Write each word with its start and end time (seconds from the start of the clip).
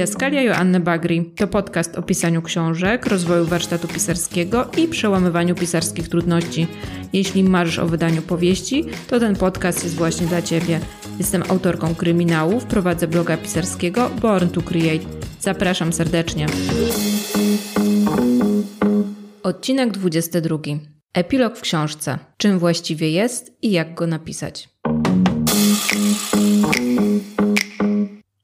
Didaskalia 0.00 0.42
Joanny 0.42 0.80
Bagri 0.80 1.24
to 1.36 1.46
podcast 1.46 1.98
o 1.98 2.02
pisaniu 2.02 2.42
książek, 2.42 3.06
rozwoju 3.06 3.44
warsztatu 3.44 3.88
pisarskiego 3.88 4.70
i 4.76 4.88
przełamywaniu 4.88 5.54
pisarskich 5.54 6.08
trudności. 6.08 6.66
Jeśli 7.12 7.44
marzysz 7.44 7.78
o 7.78 7.86
wydaniu 7.86 8.22
powieści, 8.22 8.84
to 9.08 9.20
ten 9.20 9.36
podcast 9.36 9.84
jest 9.84 9.96
właśnie 9.96 10.26
dla 10.26 10.42
Ciebie. 10.42 10.80
Jestem 11.18 11.42
autorką 11.48 11.94
kryminałów, 11.94 12.64
prowadzę 12.64 13.08
bloga 13.08 13.36
pisarskiego 13.36 14.10
Born 14.20 14.48
to 14.48 14.62
Create. 14.62 15.04
Zapraszam 15.40 15.92
serdecznie. 15.92 16.46
Odcinek 19.42 19.90
22. 19.90 20.58
Epilog 21.14 21.56
w 21.56 21.60
książce. 21.60 22.18
Czym 22.36 22.58
właściwie 22.58 23.10
jest 23.10 23.52
i 23.62 23.70
jak 23.70 23.94
go 23.94 24.06
napisać? 24.06 24.68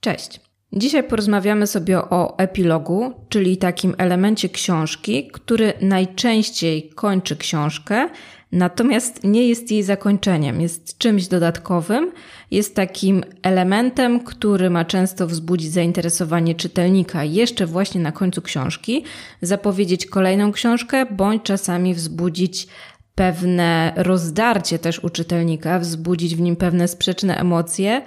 Cześć. 0.00 0.45
Dzisiaj 0.76 1.04
porozmawiamy 1.04 1.66
sobie 1.66 1.98
o 1.98 2.38
epilogu, 2.38 3.12
czyli 3.28 3.56
takim 3.56 3.94
elemencie 3.98 4.48
książki, 4.48 5.28
który 5.32 5.72
najczęściej 5.80 6.90
kończy 6.94 7.36
książkę, 7.36 8.08
natomiast 8.52 9.24
nie 9.24 9.48
jest 9.48 9.70
jej 9.70 9.82
zakończeniem, 9.82 10.60
jest 10.60 10.98
czymś 10.98 11.28
dodatkowym, 11.28 12.12
jest 12.50 12.74
takim 12.74 13.24
elementem, 13.42 14.20
który 14.20 14.70
ma 14.70 14.84
często 14.84 15.26
wzbudzić 15.26 15.72
zainteresowanie 15.72 16.54
czytelnika 16.54 17.24
jeszcze 17.24 17.66
właśnie 17.66 18.00
na 18.00 18.12
końcu 18.12 18.42
książki, 18.42 19.04
zapowiedzieć 19.42 20.06
kolejną 20.06 20.52
książkę, 20.52 21.06
bądź 21.06 21.42
czasami 21.42 21.94
wzbudzić 21.94 22.68
pewne 23.14 23.92
rozdarcie 23.96 24.78
też 24.78 25.04
u 25.04 25.08
czytelnika, 25.08 25.78
wzbudzić 25.78 26.36
w 26.36 26.40
nim 26.40 26.56
pewne 26.56 26.88
sprzeczne 26.88 27.40
emocje 27.40 28.02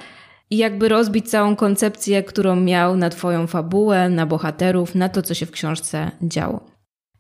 i 0.49 0.58
jakby 0.58 0.89
rozbić 0.89 1.30
całą 1.30 1.55
koncepcję, 1.55 2.23
którą 2.23 2.55
miał 2.55 2.98
na 2.98 3.09
Twoją 3.09 3.48
fabułę, 3.48 4.10
na 4.10 4.26
bohaterów, 4.26 4.96
na 4.96 5.10
to, 5.10 5.21
co 5.21 5.34
się 5.34 5.46
w 5.46 5.51
książce 5.51 6.12
działo. 6.21 6.65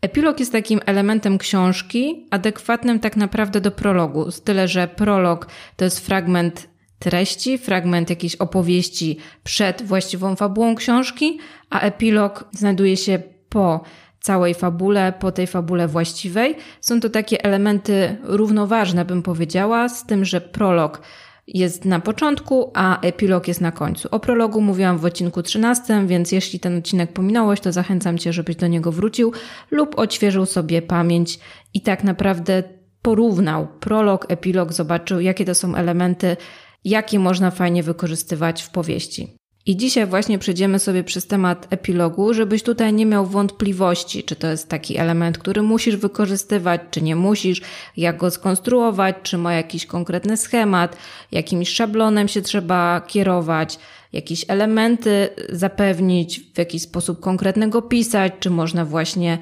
Epilog 0.01 0.39
jest 0.39 0.51
takim 0.51 0.79
elementem 0.85 1.37
książki, 1.37 2.27
adekwatnym 2.31 2.99
tak 2.99 3.17
naprawdę 3.17 3.61
do 3.61 3.71
prologu, 3.71 4.31
z 4.31 4.41
tyle, 4.41 4.67
że 4.67 4.87
prolog 4.87 5.47
to 5.75 5.85
jest 5.85 6.05
fragment 6.05 6.69
treści, 6.99 7.57
fragment 7.57 8.09
jakiejś 8.09 8.35
opowieści 8.35 9.17
przed 9.43 9.81
właściwą 9.81 10.35
fabułą 10.35 10.75
książki, 10.75 11.39
a 11.69 11.79
epilog 11.79 12.49
znajduje 12.51 12.97
się 12.97 13.21
po 13.49 13.83
całej 14.19 14.53
fabule, 14.53 15.13
po 15.19 15.31
tej 15.31 15.47
fabule 15.47 15.87
właściwej. 15.87 16.55
Są 16.81 16.99
to 16.99 17.09
takie 17.09 17.43
elementy 17.43 18.17
równoważne, 18.23 19.05
bym 19.05 19.23
powiedziała, 19.23 19.89
z 19.89 20.05
tym, 20.05 20.25
że 20.25 20.41
prolog 20.41 21.01
jest 21.53 21.85
na 21.85 21.99
początku, 21.99 22.71
a 22.73 23.01
epilog 23.01 23.47
jest 23.47 23.61
na 23.61 23.71
końcu. 23.71 24.07
O 24.11 24.19
prologu 24.19 24.61
mówiłam 24.61 24.97
w 24.97 25.05
odcinku 25.05 25.43
13, 25.43 26.07
więc 26.07 26.31
jeśli 26.31 26.59
ten 26.59 26.77
odcinek 26.77 27.13
pominąłeś, 27.13 27.59
to 27.59 27.71
zachęcam 27.71 28.17
Cię, 28.17 28.33
żebyś 28.33 28.55
do 28.55 28.67
niego 28.67 28.91
wrócił 28.91 29.33
lub 29.71 29.99
odświeżył 29.99 30.45
sobie 30.45 30.81
pamięć 30.81 31.39
i 31.73 31.81
tak 31.81 32.03
naprawdę 32.03 32.63
porównał 33.01 33.67
prolog, 33.79 34.25
epilog, 34.29 34.73
zobaczył, 34.73 35.19
jakie 35.19 35.45
to 35.45 35.55
są 35.55 35.75
elementy, 35.75 36.37
jakie 36.83 37.19
można 37.19 37.51
fajnie 37.51 37.83
wykorzystywać 37.83 38.63
w 38.63 38.69
powieści. 38.69 39.38
I 39.69 39.77
dzisiaj 39.77 40.05
właśnie 40.05 40.39
przejdziemy 40.39 40.79
sobie 40.79 41.03
przez 41.03 41.27
temat 41.27 41.67
epilogu, 41.69 42.33
żebyś 42.33 42.63
tutaj 42.63 42.93
nie 42.93 43.05
miał 43.05 43.25
wątpliwości, 43.25 44.23
czy 44.23 44.35
to 44.35 44.47
jest 44.47 44.69
taki 44.69 44.97
element, 44.97 45.37
który 45.37 45.61
musisz 45.61 45.95
wykorzystywać, 45.95 46.81
czy 46.91 47.01
nie 47.01 47.15
musisz, 47.15 47.61
jak 47.97 48.17
go 48.17 48.31
skonstruować, 48.31 49.15
czy 49.23 49.37
ma 49.37 49.53
jakiś 49.53 49.85
konkretny 49.85 50.37
schemat, 50.37 50.97
jakimś 51.31 51.69
szablonem 51.69 52.27
się 52.27 52.41
trzeba 52.41 53.01
kierować, 53.01 53.79
jakieś 54.13 54.45
elementy 54.47 55.29
zapewnić, 55.49 56.41
w 56.53 56.57
jakiś 56.57 56.81
sposób 56.81 57.19
konkretnego 57.19 57.81
pisać, 57.81 58.33
czy 58.39 58.49
można 58.49 58.85
właśnie 58.85 59.37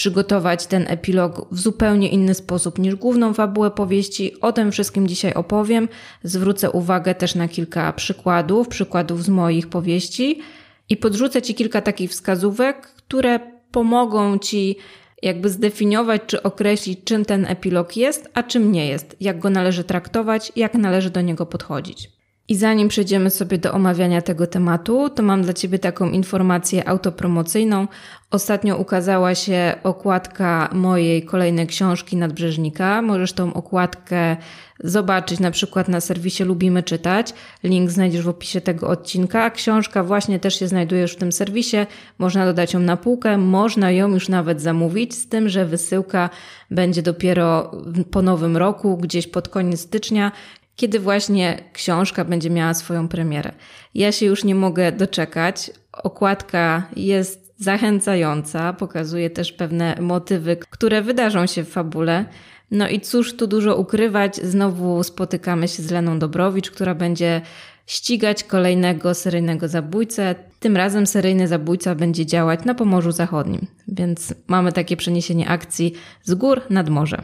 przygotować 0.00 0.66
ten 0.66 0.84
epilog 0.88 1.46
w 1.50 1.60
zupełnie 1.60 2.08
inny 2.08 2.34
sposób 2.34 2.78
niż 2.78 2.94
główną 2.94 3.34
fabułę 3.34 3.70
powieści. 3.70 4.40
O 4.40 4.52
tym 4.52 4.72
wszystkim 4.72 5.08
dzisiaj 5.08 5.34
opowiem. 5.34 5.88
Zwrócę 6.22 6.70
uwagę 6.70 7.14
też 7.14 7.34
na 7.34 7.48
kilka 7.48 7.92
przykładów, 7.92 8.68
przykładów 8.68 9.24
z 9.24 9.28
moich 9.28 9.68
powieści 9.68 10.40
i 10.88 10.96
podrzucę 10.96 11.42
Ci 11.42 11.54
kilka 11.54 11.80
takich 11.80 12.10
wskazówek, 12.10 12.86
które 12.86 13.40
pomogą 13.70 14.38
Ci 14.38 14.76
jakby 15.22 15.48
zdefiniować 15.48 16.22
czy 16.26 16.42
określić, 16.42 17.00
czym 17.04 17.24
ten 17.24 17.46
epilog 17.46 17.96
jest, 17.96 18.28
a 18.34 18.42
czym 18.42 18.72
nie 18.72 18.86
jest, 18.88 19.16
jak 19.20 19.38
go 19.38 19.50
należy 19.50 19.84
traktować, 19.84 20.52
jak 20.56 20.74
należy 20.74 21.10
do 21.10 21.20
niego 21.20 21.46
podchodzić. 21.46 22.19
I 22.50 22.56
zanim 22.56 22.88
przejdziemy 22.88 23.30
sobie 23.30 23.58
do 23.58 23.72
omawiania 23.72 24.22
tego 24.22 24.46
tematu, 24.46 25.10
to 25.10 25.22
mam 25.22 25.42
dla 25.42 25.52
Ciebie 25.52 25.78
taką 25.78 26.10
informację 26.10 26.88
autopromocyjną. 26.88 27.88
Ostatnio 28.30 28.76
ukazała 28.76 29.34
się 29.34 29.74
okładka 29.82 30.68
mojej 30.72 31.22
kolejnej 31.22 31.66
książki 31.66 32.16
Nadbrzeżnika. 32.16 33.02
Możesz 33.02 33.32
tą 33.32 33.54
okładkę 33.54 34.36
zobaczyć 34.84 35.40
na 35.40 35.50
przykład 35.50 35.88
na 35.88 36.00
serwisie 36.00 36.44
Lubimy 36.44 36.82
Czytać. 36.82 37.34
Link 37.64 37.90
znajdziesz 37.90 38.22
w 38.22 38.28
opisie 38.28 38.60
tego 38.60 38.88
odcinka. 38.88 39.50
Książka 39.50 40.04
właśnie 40.04 40.38
też 40.38 40.58
się 40.58 40.68
znajduje 40.68 41.02
już 41.02 41.12
w 41.12 41.16
tym 41.16 41.32
serwisie. 41.32 41.76
Można 42.18 42.44
dodać 42.44 42.74
ją 42.74 42.80
na 42.80 42.96
półkę, 42.96 43.38
można 43.38 43.90
ją 43.90 44.08
już 44.08 44.28
nawet 44.28 44.60
zamówić, 44.60 45.14
z 45.14 45.28
tym, 45.28 45.48
że 45.48 45.66
wysyłka 45.66 46.30
będzie 46.70 47.02
dopiero 47.02 47.70
po 48.10 48.22
nowym 48.22 48.56
roku, 48.56 48.96
gdzieś 48.96 49.26
pod 49.26 49.48
koniec 49.48 49.80
stycznia 49.80 50.32
kiedy 50.80 51.00
właśnie 51.00 51.58
książka 51.72 52.24
będzie 52.24 52.50
miała 52.50 52.74
swoją 52.74 53.08
premierę. 53.08 53.52
Ja 53.94 54.12
się 54.12 54.26
już 54.26 54.44
nie 54.44 54.54
mogę 54.54 54.92
doczekać. 54.92 55.70
Okładka 55.92 56.88
jest 56.96 57.54
zachęcająca, 57.56 58.72
pokazuje 58.72 59.30
też 59.30 59.52
pewne 59.52 59.96
motywy, 60.00 60.56
które 60.56 61.02
wydarzą 61.02 61.46
się 61.46 61.64
w 61.64 61.68
fabule. 61.68 62.24
No 62.70 62.88
i 62.88 63.00
cóż 63.00 63.36
tu 63.36 63.46
dużo 63.46 63.76
ukrywać, 63.76 64.36
znowu 64.36 65.02
spotykamy 65.02 65.68
się 65.68 65.82
z 65.82 65.90
Leną 65.90 66.18
Dobrowicz, 66.18 66.70
która 66.70 66.94
będzie 66.94 67.40
ścigać 67.86 68.44
kolejnego 68.44 69.14
seryjnego 69.14 69.68
zabójcę. 69.68 70.34
Tym 70.60 70.76
razem 70.76 71.06
seryjny 71.06 71.48
zabójca 71.48 71.94
będzie 71.94 72.26
działać 72.26 72.64
na 72.64 72.74
Pomorzu 72.74 73.12
Zachodnim, 73.12 73.66
więc 73.88 74.34
mamy 74.46 74.72
takie 74.72 74.96
przeniesienie 74.96 75.48
akcji 75.48 75.94
z 76.22 76.34
gór 76.34 76.62
nad 76.70 76.88
morze. 76.88 77.22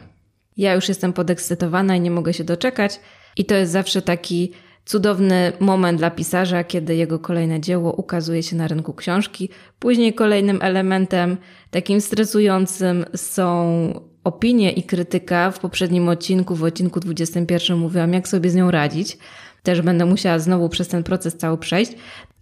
Ja 0.56 0.74
już 0.74 0.88
jestem 0.88 1.12
podekscytowana 1.12 1.96
i 1.96 2.00
nie 2.00 2.10
mogę 2.10 2.34
się 2.34 2.44
doczekać. 2.44 3.00
I 3.36 3.44
to 3.44 3.54
jest 3.54 3.72
zawsze 3.72 4.02
taki 4.02 4.52
cudowny 4.84 5.52
moment 5.60 5.98
dla 5.98 6.10
pisarza, 6.10 6.64
kiedy 6.64 6.96
jego 6.96 7.18
kolejne 7.18 7.60
dzieło 7.60 7.92
ukazuje 7.92 8.42
się 8.42 8.56
na 8.56 8.68
rynku 8.68 8.94
książki. 8.94 9.48
Później 9.78 10.14
kolejnym 10.14 10.58
elementem 10.62 11.36
takim 11.70 12.00
stresującym 12.00 13.04
są 13.16 14.00
opinie 14.24 14.72
i 14.72 14.82
krytyka. 14.82 15.50
W 15.50 15.58
poprzednim 15.58 16.08
odcinku, 16.08 16.56
w 16.56 16.64
odcinku 16.64 17.00
21 17.00 17.78
mówiłam, 17.78 18.12
jak 18.12 18.28
sobie 18.28 18.50
z 18.50 18.54
nią 18.54 18.70
radzić. 18.70 19.18
Też 19.62 19.82
będę 19.82 20.06
musiała 20.06 20.38
znowu 20.38 20.68
przez 20.68 20.88
ten 20.88 21.02
proces 21.02 21.36
cały 21.36 21.58
przejść. 21.58 21.92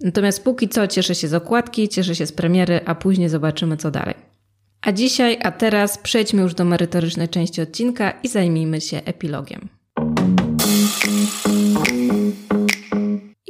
Natomiast 0.00 0.44
póki 0.44 0.68
co 0.68 0.86
cieszę 0.86 1.14
się 1.14 1.28
z 1.28 1.34
okładki, 1.34 1.88
cieszę 1.88 2.14
się 2.14 2.26
z 2.26 2.32
premiery, 2.32 2.80
a 2.86 2.94
później 2.94 3.28
zobaczymy 3.28 3.76
co 3.76 3.90
dalej. 3.90 4.14
A 4.82 4.92
dzisiaj, 4.92 5.38
a 5.42 5.52
teraz 5.52 5.98
przejdźmy 5.98 6.42
już 6.42 6.54
do 6.54 6.64
merytorycznej 6.64 7.28
części 7.28 7.62
odcinka 7.62 8.10
i 8.10 8.28
zajmijmy 8.28 8.80
się 8.80 8.96
epilogiem. 9.04 9.68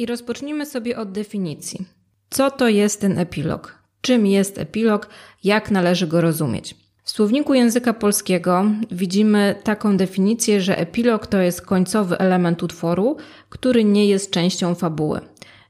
I 0.05 0.07
rozpocznijmy 0.07 0.67
sobie 0.67 0.99
od 0.99 1.13
definicji. 1.13 1.87
Co 2.31 2.51
to 2.51 2.69
jest 2.69 3.01
ten 3.01 3.19
epilog? 3.19 3.79
Czym 4.01 4.27
jest 4.27 4.59
epilog? 4.59 5.09
Jak 5.45 5.71
należy 5.71 6.07
go 6.07 6.21
rozumieć? 6.21 6.75
W 7.05 7.11
słowniku 7.11 7.55
języka 7.55 7.93
polskiego 7.93 8.65
widzimy 8.91 9.55
taką 9.63 9.97
definicję, 9.97 10.61
że 10.61 10.79
epilog 10.79 11.27
to 11.27 11.39
jest 11.39 11.63
końcowy 11.63 12.19
element 12.19 12.63
utworu, 12.63 13.17
który 13.49 13.85
nie 13.85 14.07
jest 14.07 14.31
częścią 14.31 14.75
fabuły. 14.75 15.21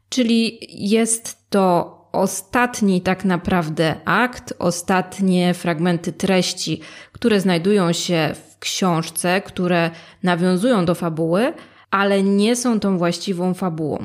Czyli 0.08 0.58
jest 0.90 1.50
to 1.50 1.94
ostatni 2.12 3.00
tak 3.00 3.25
naprawdę 3.25 3.94
akt, 4.04 4.54
ostatnie 4.58 5.54
fragmenty 5.54 6.12
treści, 6.12 6.80
które 7.12 7.40
znajdują 7.40 7.92
się 7.92 8.34
w 8.34 8.58
książce, 8.58 9.40
które 9.40 9.90
nawiązują 10.22 10.84
do 10.84 10.94
fabuły, 10.94 11.52
ale 11.90 12.22
nie 12.22 12.56
są 12.56 12.80
tą 12.80 12.98
właściwą 12.98 13.54
fabułą. 13.54 14.04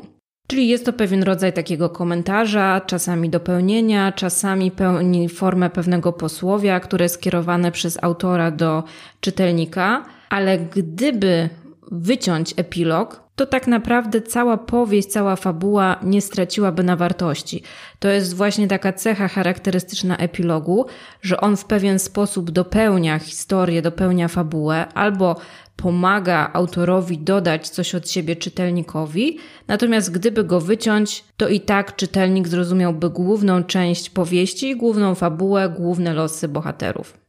Czyli 0.50 0.68
jest 0.68 0.84
to 0.84 0.92
pewien 0.92 1.22
rodzaj 1.22 1.52
takiego 1.52 1.90
komentarza, 1.90 2.80
czasami 2.86 3.30
dopełnienia, 3.30 4.12
czasami 4.12 4.70
pełni 4.70 5.28
formę 5.28 5.70
pewnego 5.70 6.12
posłowia, 6.12 6.80
które 6.80 7.04
jest 7.04 7.14
skierowane 7.14 7.72
przez 7.72 7.98
autora 8.02 8.50
do 8.50 8.84
czytelnika, 9.20 10.04
ale 10.30 10.58
gdyby 10.58 11.48
wyciąć 11.92 12.54
epilog, 12.56 13.22
to 13.36 13.46
tak 13.46 13.66
naprawdę 13.66 14.22
cała 14.22 14.56
powieść, 14.56 15.08
cała 15.08 15.36
fabuła 15.36 15.96
nie 16.02 16.22
straciłaby 16.22 16.82
na 16.82 16.96
wartości. 16.96 17.62
To 17.98 18.08
jest 18.08 18.36
właśnie 18.36 18.68
taka 18.68 18.92
cecha 18.92 19.28
charakterystyczna 19.28 20.16
epilogu, 20.16 20.86
że 21.22 21.40
on 21.40 21.56
w 21.56 21.64
pewien 21.64 21.98
sposób 21.98 22.50
dopełnia 22.50 23.18
historię, 23.18 23.82
dopełnia 23.82 24.28
fabułę, 24.28 24.86
albo 24.94 25.36
pomaga 25.82 26.50
autorowi 26.52 27.18
dodać 27.18 27.68
coś 27.68 27.94
od 27.94 28.10
siebie 28.10 28.36
czytelnikowi, 28.36 29.38
natomiast 29.68 30.12
gdyby 30.12 30.44
go 30.44 30.60
wyciąć, 30.60 31.24
to 31.36 31.48
i 31.48 31.60
tak 31.60 31.96
czytelnik 31.96 32.48
zrozumiałby 32.48 33.10
główną 33.10 33.64
część 33.64 34.10
powieści, 34.10 34.76
główną 34.76 35.14
fabułę, 35.14 35.74
główne 35.76 36.14
losy 36.14 36.48
bohaterów. 36.48 37.20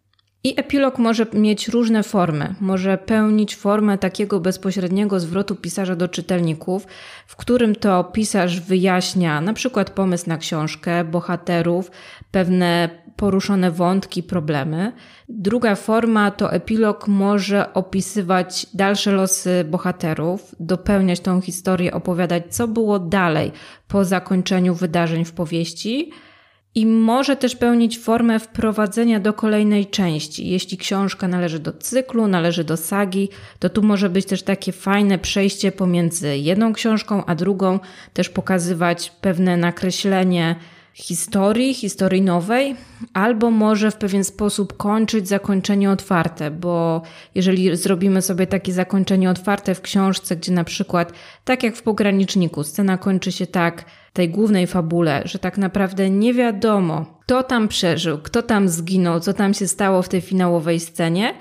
I 0.43 0.53
epilog 0.59 0.97
może 0.97 1.25
mieć 1.33 1.67
różne 1.67 2.03
formy. 2.03 2.55
Może 2.59 2.97
pełnić 2.97 3.55
formę 3.55 3.97
takiego 3.97 4.39
bezpośredniego 4.39 5.19
zwrotu 5.19 5.55
pisarza 5.55 5.95
do 5.95 6.07
czytelników, 6.07 6.87
w 7.27 7.35
którym 7.35 7.75
to 7.75 8.03
pisarz 8.03 8.59
wyjaśnia 8.59 9.41
na 9.41 9.53
przykład 9.53 9.89
pomysł 9.89 10.29
na 10.29 10.37
książkę, 10.37 11.03
bohaterów, 11.03 11.91
pewne 12.31 12.89
poruszone 13.15 13.71
wątki, 13.71 14.23
problemy. 14.23 14.91
Druga 15.29 15.75
forma 15.75 16.31
to 16.31 16.53
epilog 16.53 17.07
może 17.07 17.73
opisywać 17.73 18.67
dalsze 18.73 19.11
losy 19.11 19.65
bohaterów, 19.69 20.55
dopełniać 20.59 21.19
tą 21.19 21.41
historię, 21.41 21.93
opowiadać, 21.93 22.43
co 22.49 22.67
było 22.67 22.99
dalej 22.99 23.51
po 23.87 24.05
zakończeniu 24.05 24.75
wydarzeń 24.75 25.25
w 25.25 25.31
powieści 25.31 26.11
i 26.75 26.85
może 26.85 27.35
też 27.35 27.55
pełnić 27.55 27.99
formę 27.99 28.39
wprowadzenia 28.39 29.19
do 29.19 29.33
kolejnej 29.33 29.85
części. 29.85 30.49
Jeśli 30.49 30.77
książka 30.77 31.27
należy 31.27 31.59
do 31.59 31.73
cyklu, 31.73 32.27
należy 32.27 32.63
do 32.63 32.77
sagi, 32.77 33.29
to 33.59 33.69
tu 33.69 33.83
może 33.83 34.09
być 34.09 34.25
też 34.25 34.43
takie 34.43 34.71
fajne 34.71 35.19
przejście 35.19 35.71
pomiędzy 35.71 36.37
jedną 36.37 36.73
książką 36.73 37.25
a 37.25 37.35
drugą, 37.35 37.79
też 38.13 38.29
pokazywać 38.29 39.09
pewne 39.21 39.57
nakreślenie 39.57 40.55
historii, 40.93 41.73
historii 41.73 42.21
nowej, 42.21 42.75
albo 43.13 43.51
może 43.51 43.91
w 43.91 43.95
pewien 43.95 44.23
sposób 44.23 44.77
kończyć 44.77 45.27
zakończenie 45.27 45.91
otwarte, 45.91 46.51
bo 46.51 47.01
jeżeli 47.35 47.77
zrobimy 47.77 48.21
sobie 48.21 48.47
takie 48.47 48.73
zakończenie 48.73 49.29
otwarte 49.29 49.75
w 49.75 49.81
książce, 49.81 50.35
gdzie 50.35 50.51
na 50.51 50.63
przykład, 50.63 51.13
tak 51.45 51.63
jak 51.63 51.75
w 51.75 51.81
pograniczniku, 51.81 52.63
scena 52.63 52.97
kończy 52.97 53.31
się 53.31 53.47
tak, 53.47 53.85
tej 54.13 54.29
głównej 54.29 54.67
fabule, 54.67 55.21
że 55.25 55.39
tak 55.39 55.57
naprawdę 55.57 56.09
nie 56.09 56.33
wiadomo, 56.33 57.05
kto 57.21 57.43
tam 57.43 57.67
przeżył, 57.67 58.17
kto 58.17 58.41
tam 58.41 58.69
zginął, 58.69 59.19
co 59.19 59.33
tam 59.33 59.53
się 59.53 59.67
stało 59.67 60.01
w 60.01 60.09
tej 60.09 60.21
finałowej 60.21 60.79
scenie, 60.79 61.33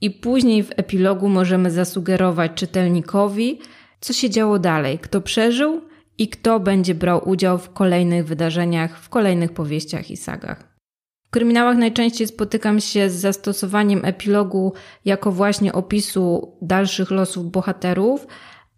i 0.00 0.10
później 0.10 0.62
w 0.62 0.70
epilogu 0.76 1.28
możemy 1.28 1.70
zasugerować 1.70 2.52
czytelnikowi, 2.54 3.58
co 4.00 4.12
się 4.12 4.30
działo 4.30 4.58
dalej, 4.58 4.98
kto 4.98 5.20
przeżył, 5.20 5.80
i 6.18 6.28
kto 6.28 6.60
będzie 6.60 6.94
brał 6.94 7.28
udział 7.28 7.58
w 7.58 7.72
kolejnych 7.72 8.26
wydarzeniach, 8.26 8.98
w 8.98 9.08
kolejnych 9.08 9.52
powieściach 9.52 10.10
i 10.10 10.16
sagach. 10.16 10.78
W 11.26 11.30
kryminałach 11.30 11.76
najczęściej 11.76 12.26
spotykam 12.26 12.80
się 12.80 13.10
z 13.10 13.14
zastosowaniem 13.14 14.04
epilogu 14.04 14.72
jako 15.04 15.32
właśnie 15.32 15.72
opisu 15.72 16.56
dalszych 16.62 17.10
losów 17.10 17.50
bohaterów, 17.50 18.26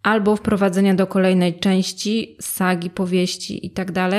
albo 0.03 0.35
wprowadzenia 0.35 0.93
do 0.93 1.07
kolejnej 1.07 1.59
części, 1.59 2.35
sagi, 2.39 2.89
powieści 2.89 3.65
itd. 3.65 3.93
Tak 3.93 4.11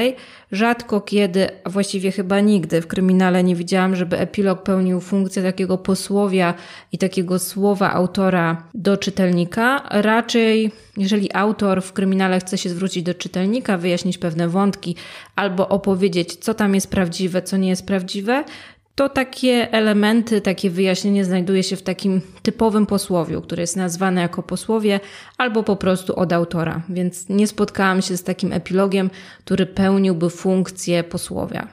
Rzadko 0.53 1.01
kiedy, 1.01 1.49
a 1.65 1.71
właściwie 1.71 2.13
chyba 2.13 2.41
nigdy 2.41 2.81
w 2.81 2.87
kryminale 2.87 3.45
nie 3.45 3.57
widziałam, 3.57 3.97
żeby 3.97 4.19
epilog 4.19 4.63
pełnił 4.63 5.01
funkcję 5.01 5.43
takiego 5.43 5.79
posłowia 5.79 6.55
i 6.93 6.99
takiego 6.99 7.39
słowa 7.39 7.93
autora 7.93 8.69
do 8.75 8.97
czytelnika. 8.97 9.83
Raczej, 9.91 10.73
jeżeli 10.97 11.35
autor 11.35 11.83
w 11.83 11.93
kryminale 11.93 12.41
chce 12.41 12.59
się 12.59 12.71
zwrócić 12.71 13.03
do 13.03 13.15
czytelnika, 13.15 13.79
wyjaśnić 13.79 14.19
pewne 14.19 14.49
wątki 14.49 14.97
albo 15.37 15.69
opowiedzieć, 15.69 16.37
co 16.37 16.55
tam 16.55 16.75
jest 16.75 16.91
prawdziwe, 16.91 17.43
co 17.43 17.57
nie 17.57 17.69
jest 17.69 17.87
prawdziwe, 17.87 18.45
to 18.95 19.09
takie 19.09 19.73
elementy, 19.73 20.41
takie 20.41 20.71
wyjaśnienie 20.71 21.25
znajduje 21.25 21.63
się 21.63 21.77
w 21.77 21.83
takim 21.83 22.21
typowym 22.43 22.87
posłowiu, 22.87 23.43
który 23.43 23.61
jest 23.61 23.77
nazwany 23.77 24.21
jako 24.21 24.43
posłowie 24.43 25.01
albo 25.39 25.63
po 25.63 25.77
prostu 25.77 26.17
od 26.17 26.33
autora, 26.33 26.83
więc 26.89 27.29
nie 27.29 27.47
spotkałam 27.47 28.03
się 28.03 28.17
z 28.17 28.23
takim 28.23 28.53
epilogiem, 28.53 29.11
który 29.45 29.67
pełniłby 29.67 30.31
funkcję 30.31 31.05
posłowia. 31.05 31.69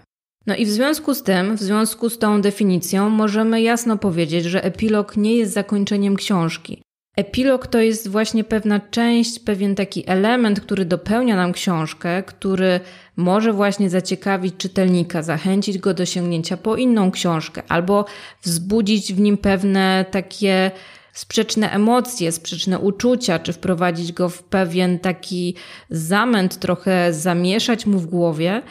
No 0.48 0.56
i 0.56 0.66
w 0.66 0.70
związku 0.70 1.14
z 1.14 1.24
tym, 1.24 1.58
w 1.58 1.62
związku 1.62 2.10
z 2.10 2.18
tą 2.18 2.42
definicją, 2.42 3.10
możemy 3.10 3.62
jasno 3.62 3.98
powiedzieć, 3.98 4.46
że 4.46 4.64
epilog 4.64 5.18
nie 5.18 5.36
jest 5.36 5.54
zakończeniem 5.54 6.16
książki. 6.16 6.82
Epilog 7.20 7.68
to 7.68 7.80
jest 7.80 8.08
właśnie 8.08 8.44
pewna 8.44 8.80
część, 8.80 9.40
pewien 9.40 9.76
taki 9.76 10.04
element, 10.10 10.60
który 10.60 10.86
dopełnia 10.86 11.36
nam 11.36 11.54
książkę, 11.54 12.24
który 12.24 12.80
może 13.16 13.54
właśnie 13.54 13.90
zaciekawić 13.90 14.56
czytelnika, 14.58 15.22
zachęcić 15.22 15.78
go 15.78 15.94
do 15.94 16.06
sięgnięcia 16.06 16.58
po 16.58 16.76
inną 16.76 17.12
książkę 17.12 17.64
albo 17.68 18.06
wzbudzić 18.42 19.14
w 19.14 19.20
nim 19.20 19.38
pewne 19.38 20.06
takie 20.12 20.72
sprzeczne 21.14 21.72
emocje, 21.72 22.32
sprzeczne 22.32 22.80
uczucia, 22.80 23.40
czy 23.40 23.54
wprowadzić 23.54 24.14
go 24.14 24.30
w 24.30 24.44
pewien 24.44 25.00
taki 25.00 25.56
zamęt, 25.90 26.60
trochę 26.60 27.14
zamieszać 27.14 27.86
mu 27.86 28.00
w 28.00 28.06
głowie. 28.06 28.62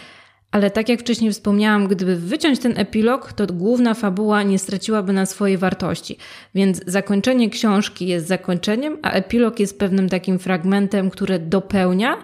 Ale 0.50 0.70
tak 0.70 0.88
jak 0.88 1.00
wcześniej 1.00 1.32
wspomniałam, 1.32 1.88
gdyby 1.88 2.16
wyciąć 2.16 2.58
ten 2.58 2.78
epilog, 2.78 3.32
to 3.32 3.46
główna 3.46 3.94
fabuła 3.94 4.42
nie 4.42 4.58
straciłaby 4.58 5.12
na 5.12 5.26
swojej 5.26 5.58
wartości. 5.58 6.18
Więc 6.54 6.80
zakończenie 6.86 7.50
książki 7.50 8.06
jest 8.06 8.26
zakończeniem, 8.26 8.98
a 9.02 9.10
epilog 9.10 9.60
jest 9.60 9.78
pewnym 9.78 10.08
takim 10.08 10.38
fragmentem, 10.38 11.10
który 11.10 11.38
dopełnia, 11.38 12.16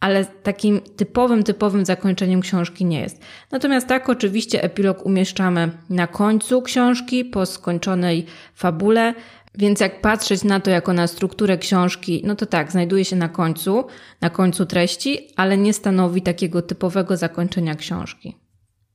ale 0.00 0.24
takim 0.24 0.80
typowym, 0.80 1.42
typowym 1.42 1.84
zakończeniem 1.84 2.40
książki 2.40 2.84
nie 2.84 3.00
jest. 3.00 3.22
Natomiast 3.50 3.86
tak, 3.86 4.08
oczywiście 4.08 4.62
epilog 4.62 5.06
umieszczamy 5.06 5.70
na 5.90 6.06
końcu 6.06 6.62
książki, 6.62 7.24
po 7.24 7.46
skończonej 7.46 8.26
fabule, 8.54 9.14
więc 9.58 9.80
jak 9.80 10.00
patrzeć 10.00 10.44
na 10.44 10.60
to 10.60 10.70
jako 10.70 10.92
na 10.92 11.06
strukturę 11.06 11.58
książki, 11.58 12.22
no 12.24 12.36
to 12.36 12.46
tak, 12.46 12.72
znajduje 12.72 13.04
się 13.04 13.16
na 13.16 13.28
końcu, 13.28 13.84
na 14.20 14.30
końcu 14.30 14.66
treści, 14.66 15.28
ale 15.36 15.56
nie 15.56 15.72
stanowi 15.72 16.22
takiego 16.22 16.62
typowego 16.62 17.16
zakończenia 17.16 17.74
książki. 17.74 18.36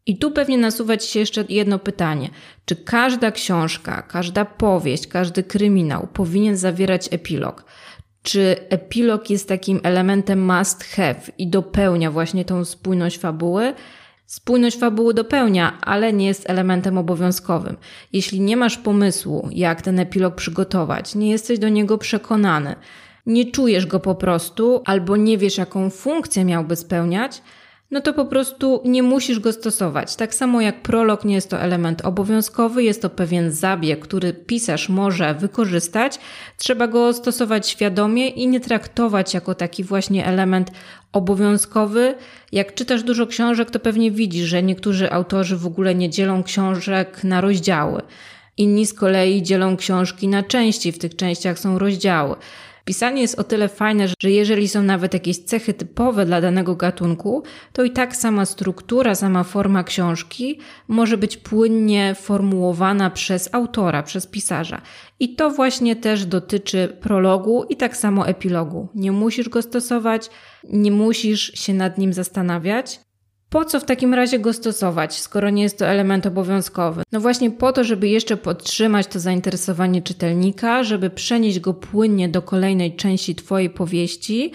I 0.05 0.17
tu 0.17 0.31
pewnie 0.31 0.57
nasuwać 0.57 1.05
się 1.05 1.19
jeszcze 1.19 1.45
jedno 1.49 1.79
pytanie. 1.79 2.29
Czy 2.65 2.75
każda 2.75 3.31
książka, 3.31 4.01
każda 4.01 4.45
powieść, 4.45 5.07
każdy 5.07 5.43
kryminał 5.43 6.07
powinien 6.13 6.57
zawierać 6.57 7.07
epilog? 7.11 7.65
Czy 8.23 8.55
epilog 8.69 9.29
jest 9.29 9.47
takim 9.47 9.79
elementem 9.83 10.45
must 10.45 10.83
have 10.83 11.21
i 11.37 11.47
dopełnia 11.47 12.11
właśnie 12.11 12.45
tą 12.45 12.65
spójność 12.65 13.17
fabuły? 13.17 13.73
Spójność 14.25 14.79
fabuły 14.79 15.13
dopełnia, 15.13 15.77
ale 15.81 16.13
nie 16.13 16.27
jest 16.27 16.49
elementem 16.49 16.97
obowiązkowym. 16.97 17.77
Jeśli 18.13 18.41
nie 18.41 18.57
masz 18.57 18.77
pomysłu, 18.77 19.49
jak 19.51 19.81
ten 19.81 19.99
epilog 19.99 20.35
przygotować, 20.35 21.15
nie 21.15 21.31
jesteś 21.31 21.59
do 21.59 21.69
niego 21.69 21.97
przekonany, 21.97 22.75
nie 23.25 23.51
czujesz 23.51 23.85
go 23.85 23.99
po 23.99 24.15
prostu, 24.15 24.81
albo 24.85 25.17
nie 25.17 25.37
wiesz, 25.37 25.57
jaką 25.57 25.89
funkcję 25.89 26.45
miałby 26.45 26.75
spełniać, 26.75 27.41
no 27.93 28.01
to 28.01 28.13
po 28.13 28.25
prostu 28.25 28.81
nie 28.85 29.03
musisz 29.03 29.39
go 29.39 29.53
stosować. 29.53 30.15
Tak 30.15 30.35
samo 30.35 30.61
jak 30.61 30.81
prolog 30.81 31.25
nie 31.25 31.35
jest 31.35 31.49
to 31.49 31.59
element 31.59 32.05
obowiązkowy, 32.05 32.83
jest 32.83 33.01
to 33.01 33.09
pewien 33.09 33.51
zabieg, 33.51 33.99
który 33.99 34.33
pisarz 34.33 34.89
może 34.89 35.33
wykorzystać. 35.33 36.19
Trzeba 36.57 36.87
go 36.87 37.13
stosować 37.13 37.67
świadomie 37.67 38.29
i 38.29 38.47
nie 38.47 38.59
traktować 38.59 39.33
jako 39.33 39.55
taki 39.55 39.83
właśnie 39.83 40.25
element 40.25 40.71
obowiązkowy. 41.11 42.15
Jak 42.51 42.73
czytasz 42.73 43.03
dużo 43.03 43.27
książek, 43.27 43.71
to 43.71 43.79
pewnie 43.79 44.11
widzisz, 44.11 44.47
że 44.47 44.63
niektórzy 44.63 45.11
autorzy 45.11 45.57
w 45.57 45.65
ogóle 45.65 45.95
nie 45.95 46.09
dzielą 46.09 46.43
książek 46.43 47.23
na 47.23 47.41
rozdziały. 47.41 48.01
Inni 48.57 48.85
z 48.85 48.93
kolei 48.93 49.43
dzielą 49.43 49.77
książki 49.77 50.27
na 50.27 50.43
części, 50.43 50.91
w 50.91 50.99
tych 50.99 51.15
częściach 51.15 51.59
są 51.59 51.79
rozdziały. 51.79 52.35
Pisanie 52.85 53.21
jest 53.21 53.39
o 53.39 53.43
tyle 53.43 53.69
fajne, 53.69 54.07
że 54.07 54.31
jeżeli 54.31 54.67
są 54.67 54.83
nawet 54.83 55.13
jakieś 55.13 55.37
cechy 55.37 55.73
typowe 55.73 56.25
dla 56.25 56.41
danego 56.41 56.75
gatunku, 56.75 57.43
to 57.73 57.83
i 57.83 57.91
tak 57.91 58.15
sama 58.15 58.45
struktura, 58.45 59.15
sama 59.15 59.43
forma 59.43 59.83
książki 59.83 60.59
może 60.87 61.17
być 61.17 61.37
płynnie 61.37 62.15
formułowana 62.15 63.09
przez 63.09 63.49
autora, 63.53 64.03
przez 64.03 64.27
pisarza. 64.27 64.81
I 65.19 65.35
to 65.35 65.49
właśnie 65.49 65.95
też 65.95 66.25
dotyczy 66.25 66.97
prologu 67.01 67.63
i 67.69 67.75
tak 67.75 67.97
samo 67.97 68.27
epilogu. 68.27 68.87
Nie 68.95 69.11
musisz 69.11 69.49
go 69.49 69.61
stosować, 69.61 70.29
nie 70.69 70.91
musisz 70.91 71.51
się 71.53 71.73
nad 71.73 71.97
nim 71.97 72.13
zastanawiać. 72.13 72.99
Po 73.53 73.65
co 73.65 73.79
w 73.79 73.85
takim 73.85 74.13
razie 74.13 74.39
go 74.39 74.53
stosować, 74.53 75.19
skoro 75.19 75.49
nie 75.49 75.63
jest 75.63 75.77
to 75.77 75.87
element 75.87 76.25
obowiązkowy? 76.25 77.03
No 77.11 77.19
właśnie 77.19 77.51
po 77.51 77.71
to, 77.71 77.83
żeby 77.83 78.07
jeszcze 78.07 78.37
podtrzymać 78.37 79.07
to 79.07 79.19
zainteresowanie 79.19 80.01
czytelnika, 80.01 80.83
żeby 80.83 81.09
przenieść 81.09 81.59
go 81.59 81.73
płynnie 81.73 82.29
do 82.29 82.41
kolejnej 82.41 82.95
części 82.95 83.35
Twojej 83.35 83.69
powieści, 83.69 84.51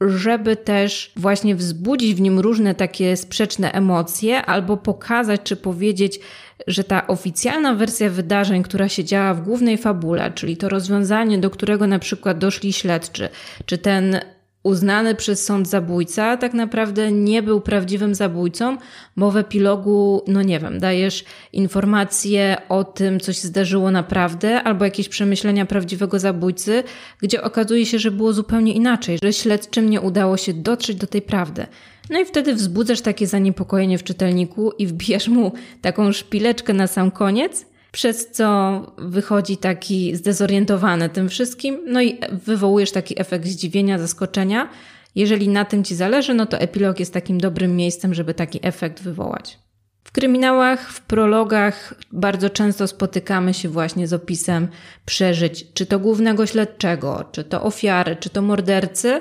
żeby 0.00 0.56
też 0.56 1.12
właśnie 1.16 1.54
wzbudzić 1.54 2.14
w 2.14 2.20
nim 2.20 2.38
różne 2.38 2.74
takie 2.74 3.16
sprzeczne 3.16 3.72
emocje, 3.72 4.42
albo 4.46 4.76
pokazać 4.76 5.40
czy 5.44 5.56
powiedzieć, 5.56 6.20
że 6.66 6.84
ta 6.84 7.06
oficjalna 7.06 7.74
wersja 7.74 8.10
wydarzeń, 8.10 8.62
która 8.62 8.88
się 8.88 9.04
działa 9.04 9.34
w 9.34 9.42
głównej 9.42 9.78
fabule, 9.78 10.32
czyli 10.34 10.56
to 10.56 10.68
rozwiązanie, 10.68 11.38
do 11.38 11.50
którego 11.50 11.86
na 11.86 11.98
przykład 11.98 12.38
doszli 12.38 12.72
śledczy, 12.72 13.28
czy 13.66 13.78
ten 13.78 14.20
uznany 14.62 15.14
przez 15.14 15.44
sąd 15.44 15.68
zabójca 15.68 16.36
tak 16.36 16.54
naprawdę 16.54 17.12
nie 17.12 17.42
był 17.42 17.60
prawdziwym 17.60 18.14
zabójcą, 18.14 18.76
bo 19.16 19.30
w 19.30 19.36
epilogu, 19.36 20.24
no 20.26 20.42
nie 20.42 20.60
wiem, 20.60 20.78
dajesz 20.78 21.24
informacje 21.52 22.56
o 22.68 22.84
tym, 22.84 23.20
co 23.20 23.32
się 23.32 23.48
zdarzyło 23.48 23.90
naprawdę, 23.90 24.62
albo 24.62 24.84
jakieś 24.84 25.08
przemyślenia 25.08 25.66
prawdziwego 25.66 26.18
zabójcy, 26.18 26.82
gdzie 27.22 27.42
okazuje 27.42 27.86
się, 27.86 27.98
że 27.98 28.10
było 28.10 28.32
zupełnie 28.32 28.72
inaczej, 28.72 29.18
że 29.22 29.32
śledczym 29.32 29.90
nie 29.90 30.00
udało 30.00 30.36
się 30.36 30.52
dotrzeć 30.54 30.96
do 30.96 31.06
tej 31.06 31.22
prawdy. 31.22 31.66
No 32.10 32.20
i 32.20 32.24
wtedy 32.24 32.54
wzbudzasz 32.54 33.00
takie 33.00 33.26
zaniepokojenie 33.26 33.98
w 33.98 34.04
czytelniku 34.04 34.72
i 34.78 34.86
wbijasz 34.86 35.28
mu 35.28 35.52
taką 35.80 36.12
szpileczkę 36.12 36.72
na 36.72 36.86
sam 36.86 37.10
koniec, 37.10 37.66
przez 37.92 38.30
co 38.30 38.80
wychodzi 38.98 39.56
taki 39.56 40.16
zdezorientowany 40.16 41.08
tym 41.08 41.28
wszystkim, 41.28 41.78
no 41.86 42.02
i 42.02 42.18
wywołujesz 42.32 42.92
taki 42.92 43.20
efekt 43.20 43.46
zdziwienia, 43.46 43.98
zaskoczenia. 43.98 44.68
Jeżeli 45.14 45.48
na 45.48 45.64
tym 45.64 45.84
ci 45.84 45.94
zależy, 45.94 46.34
no 46.34 46.46
to 46.46 46.58
epilog 46.58 47.00
jest 47.00 47.14
takim 47.14 47.40
dobrym 47.40 47.76
miejscem, 47.76 48.14
żeby 48.14 48.34
taki 48.34 48.58
efekt 48.62 49.02
wywołać. 49.02 49.58
W 50.04 50.12
kryminałach, 50.12 50.92
w 50.92 51.00
prologach 51.00 51.94
bardzo 52.12 52.50
często 52.50 52.86
spotykamy 52.86 53.54
się 53.54 53.68
właśnie 53.68 54.06
z 54.06 54.12
opisem 54.12 54.68
przeżyć, 55.04 55.72
czy 55.74 55.86
to 55.86 55.98
głównego 55.98 56.46
śledczego, 56.46 57.24
czy 57.32 57.44
to 57.44 57.62
ofiary, 57.62 58.16
czy 58.16 58.30
to 58.30 58.42
mordercy, 58.42 59.20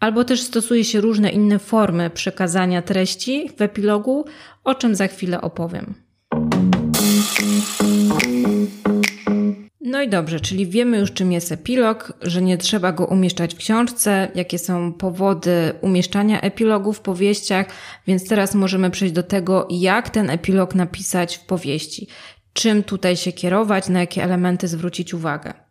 albo 0.00 0.24
też 0.24 0.40
stosuje 0.40 0.84
się 0.84 1.00
różne 1.00 1.30
inne 1.30 1.58
formy 1.58 2.10
przekazania 2.10 2.82
treści 2.82 3.50
w 3.56 3.62
epilogu, 3.62 4.24
o 4.64 4.74
czym 4.74 4.94
za 4.94 5.06
chwilę 5.06 5.40
opowiem. 5.40 6.07
No 9.90 10.02
i 10.02 10.08
dobrze, 10.08 10.40
czyli 10.40 10.66
wiemy 10.66 10.98
już, 10.98 11.12
czym 11.12 11.32
jest 11.32 11.52
epilog, 11.52 12.12
że 12.22 12.42
nie 12.42 12.58
trzeba 12.58 12.92
go 12.92 13.06
umieszczać 13.06 13.54
w 13.54 13.58
książce, 13.58 14.28
jakie 14.34 14.58
są 14.58 14.92
powody 14.92 15.72
umieszczania 15.80 16.40
epilogu 16.40 16.92
w 16.92 17.00
powieściach, 17.00 17.66
więc 18.06 18.28
teraz 18.28 18.54
możemy 18.54 18.90
przejść 18.90 19.14
do 19.14 19.22
tego, 19.22 19.68
jak 19.70 20.10
ten 20.10 20.30
epilog 20.30 20.74
napisać 20.74 21.36
w 21.36 21.46
powieści. 21.46 22.08
Czym 22.52 22.82
tutaj 22.82 23.16
się 23.16 23.32
kierować, 23.32 23.88
na 23.88 24.00
jakie 24.00 24.24
elementy 24.24 24.68
zwrócić 24.68 25.14
uwagę. 25.14 25.67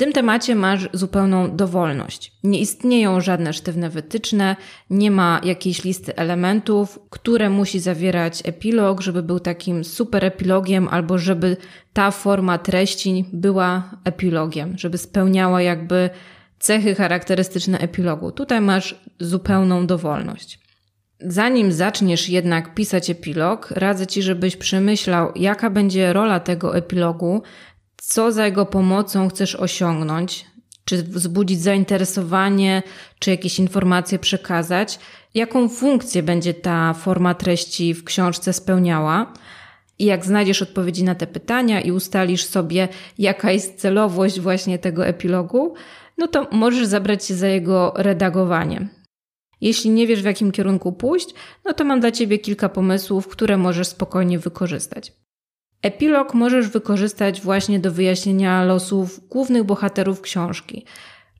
Tym 0.00 0.12
temacie 0.12 0.54
masz 0.54 0.88
zupełną 0.92 1.56
dowolność. 1.56 2.32
Nie 2.44 2.60
istnieją 2.60 3.20
żadne 3.20 3.52
sztywne 3.52 3.90
wytyczne, 3.90 4.56
nie 4.90 5.10
ma 5.10 5.40
jakiejś 5.44 5.84
listy 5.84 6.16
elementów, 6.16 6.98
które 7.10 7.50
musi 7.50 7.80
zawierać 7.80 8.42
epilog, 8.44 9.00
żeby 9.00 9.22
był 9.22 9.40
takim 9.40 9.84
super 9.84 10.24
epilogiem, 10.24 10.88
albo 10.88 11.18
żeby 11.18 11.56
ta 11.92 12.10
forma 12.10 12.58
treści 12.58 13.24
była 13.32 13.90
epilogiem, 14.04 14.78
żeby 14.78 14.98
spełniała 14.98 15.62
jakby 15.62 16.10
cechy 16.58 16.94
charakterystyczne 16.94 17.78
epilogu. 17.78 18.32
Tutaj 18.32 18.60
masz 18.60 19.00
zupełną 19.18 19.86
dowolność. 19.86 20.60
Zanim 21.22 21.72
zaczniesz 21.72 22.28
jednak 22.28 22.74
pisać 22.74 23.10
epilog, 23.10 23.70
radzę 23.70 24.06
ci, 24.06 24.22
żebyś 24.22 24.56
przemyślał, 24.56 25.32
jaka 25.36 25.70
będzie 25.70 26.12
rola 26.12 26.40
tego 26.40 26.76
epilogu, 26.76 27.42
co 28.02 28.32
za 28.32 28.46
jego 28.46 28.66
pomocą 28.66 29.28
chcesz 29.28 29.56
osiągnąć, 29.56 30.46
czy 30.84 31.02
wzbudzić 31.02 31.60
zainteresowanie, 31.60 32.82
czy 33.18 33.30
jakieś 33.30 33.58
informacje 33.58 34.18
przekazać, 34.18 34.98
jaką 35.34 35.68
funkcję 35.68 36.22
będzie 36.22 36.54
ta 36.54 36.94
forma 36.94 37.34
treści 37.34 37.94
w 37.94 38.04
książce 38.04 38.52
spełniała. 38.52 39.32
I 39.98 40.04
jak 40.04 40.24
znajdziesz 40.26 40.62
odpowiedzi 40.62 41.04
na 41.04 41.14
te 41.14 41.26
pytania 41.26 41.80
i 41.80 41.92
ustalisz 41.92 42.44
sobie, 42.44 42.88
jaka 43.18 43.52
jest 43.52 43.80
celowość 43.80 44.40
właśnie 44.40 44.78
tego 44.78 45.06
epilogu, 45.06 45.74
no 46.18 46.28
to 46.28 46.48
możesz 46.52 46.86
zabrać 46.86 47.24
się 47.24 47.34
za 47.34 47.48
jego 47.48 47.92
redagowanie. 47.96 48.88
Jeśli 49.60 49.90
nie 49.90 50.06
wiesz, 50.06 50.22
w 50.22 50.24
jakim 50.24 50.52
kierunku 50.52 50.92
pójść, 50.92 51.28
no 51.64 51.72
to 51.72 51.84
mam 51.84 52.00
dla 52.00 52.10
Ciebie 52.10 52.38
kilka 52.38 52.68
pomysłów, 52.68 53.28
które 53.28 53.56
możesz 53.56 53.88
spokojnie 53.88 54.38
wykorzystać. 54.38 55.12
Epilog 55.82 56.34
możesz 56.34 56.68
wykorzystać 56.68 57.40
właśnie 57.40 57.78
do 57.78 57.92
wyjaśnienia 57.92 58.64
losów 58.64 59.28
głównych 59.28 59.64
bohaterów 59.64 60.20
książki. 60.20 60.84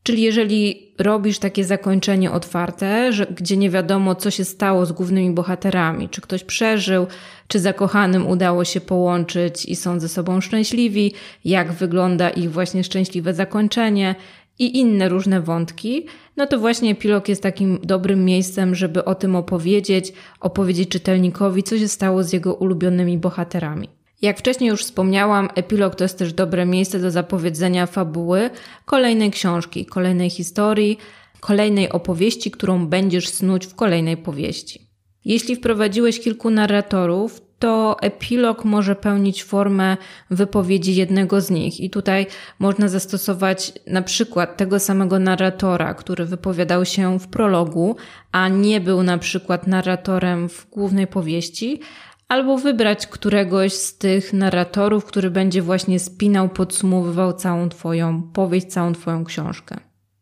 Czyli 0.02 0.22
jeżeli 0.22 0.92
robisz 0.98 1.38
takie 1.38 1.64
zakończenie 1.64 2.30
otwarte, 2.30 3.12
że, 3.12 3.26
gdzie 3.26 3.56
nie 3.56 3.70
wiadomo, 3.70 4.14
co 4.14 4.30
się 4.30 4.44
stało 4.44 4.86
z 4.86 4.92
głównymi 4.92 5.30
bohaterami, 5.34 6.08
czy 6.08 6.20
ktoś 6.20 6.44
przeżył, 6.44 7.06
czy 7.48 7.58
zakochanym 7.58 8.26
udało 8.26 8.64
się 8.64 8.80
połączyć 8.80 9.66
i 9.66 9.76
są 9.76 10.00
ze 10.00 10.08
sobą 10.08 10.40
szczęśliwi, 10.40 11.12
jak 11.44 11.72
wygląda 11.72 12.30
ich 12.30 12.52
właśnie 12.52 12.84
szczęśliwe 12.84 13.34
zakończenie 13.34 14.14
i 14.58 14.78
inne 14.78 15.08
różne 15.08 15.40
wątki, 15.40 16.06
no 16.36 16.46
to 16.46 16.58
właśnie 16.58 16.90
epilog 16.90 17.28
jest 17.28 17.42
takim 17.42 17.78
dobrym 17.82 18.24
miejscem, 18.24 18.74
żeby 18.74 19.04
o 19.04 19.14
tym 19.14 19.36
opowiedzieć, 19.36 20.12
opowiedzieć 20.40 20.88
czytelnikowi, 20.88 21.62
co 21.62 21.78
się 21.78 21.88
stało 21.88 22.22
z 22.22 22.32
jego 22.32 22.54
ulubionymi 22.54 23.18
bohaterami. 23.18 23.99
Jak 24.22 24.38
wcześniej 24.38 24.70
już 24.70 24.84
wspomniałam, 24.84 25.48
epilog 25.54 25.94
to 25.94 26.04
jest 26.04 26.18
też 26.18 26.32
dobre 26.32 26.66
miejsce 26.66 26.98
do 26.98 27.10
zapowiedzenia 27.10 27.86
fabuły 27.86 28.50
kolejnej 28.84 29.30
książki, 29.30 29.86
kolejnej 29.86 30.30
historii, 30.30 30.98
kolejnej 31.40 31.92
opowieści, 31.92 32.50
którą 32.50 32.86
będziesz 32.86 33.28
snuć 33.28 33.66
w 33.66 33.74
kolejnej 33.74 34.16
powieści. 34.16 34.90
Jeśli 35.24 35.56
wprowadziłeś 35.56 36.20
kilku 36.20 36.50
narratorów, 36.50 37.40
to 37.58 37.96
epilog 38.00 38.64
może 38.64 38.96
pełnić 38.96 39.44
formę 39.44 39.96
wypowiedzi 40.30 40.94
jednego 40.94 41.40
z 41.40 41.50
nich. 41.50 41.80
I 41.80 41.90
tutaj 41.90 42.26
można 42.58 42.88
zastosować 42.88 43.72
na 43.86 44.02
przykład 44.02 44.56
tego 44.56 44.78
samego 44.78 45.18
narratora, 45.18 45.94
który 45.94 46.24
wypowiadał 46.24 46.84
się 46.84 47.18
w 47.18 47.28
prologu, 47.28 47.96
a 48.32 48.48
nie 48.48 48.80
był 48.80 49.02
na 49.02 49.18
przykład 49.18 49.66
narratorem 49.66 50.48
w 50.48 50.70
głównej 50.70 51.06
powieści, 51.06 51.80
albo 52.30 52.58
wybrać 52.58 53.06
któregoś 53.06 53.72
z 53.72 53.98
tych 53.98 54.32
narratorów, 54.32 55.04
który 55.04 55.30
będzie 55.30 55.62
właśnie 55.62 55.98
spinał, 55.98 56.48
podsumowywał 56.48 57.32
całą 57.32 57.68
Twoją 57.68 58.22
powieść, 58.22 58.66
całą 58.66 58.92
Twoją 58.92 59.24
książkę. 59.24 59.76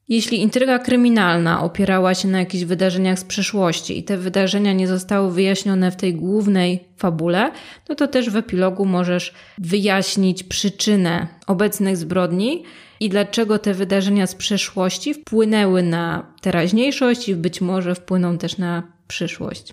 Jeśli 0.08 0.40
intryga 0.40 0.78
kryminalna 0.78 1.62
opierała 1.62 2.14
się 2.14 2.28
na 2.28 2.38
jakichś 2.38 2.64
wydarzeniach 2.64 3.18
z 3.18 3.24
przeszłości 3.24 3.98
i 3.98 4.04
te 4.04 4.16
wydarzenia 4.16 4.72
nie 4.72 4.88
zostały 4.88 5.32
wyjaśnione 5.32 5.90
w 5.90 5.96
tej 5.96 6.14
głównej 6.14 6.84
fabule, 6.96 7.50
no 7.88 7.94
to 7.94 8.08
też 8.08 8.30
w 8.30 8.36
epilogu 8.36 8.84
możesz 8.84 9.34
wyjaśnić 9.58 10.42
przyczynę 10.42 11.26
obecnych 11.46 11.96
zbrodni 11.96 12.64
i 13.00 13.08
dlaczego 13.08 13.58
te 13.58 13.74
wydarzenia 13.74 14.26
z 14.26 14.34
przeszłości 14.34 15.14
wpłynęły 15.14 15.82
na 15.82 16.32
teraźniejszość 16.40 17.28
i 17.28 17.34
być 17.34 17.60
może 17.60 17.94
wpłyną 17.94 18.38
też 18.38 18.58
na 18.58 18.82
przyszłość. 19.08 19.72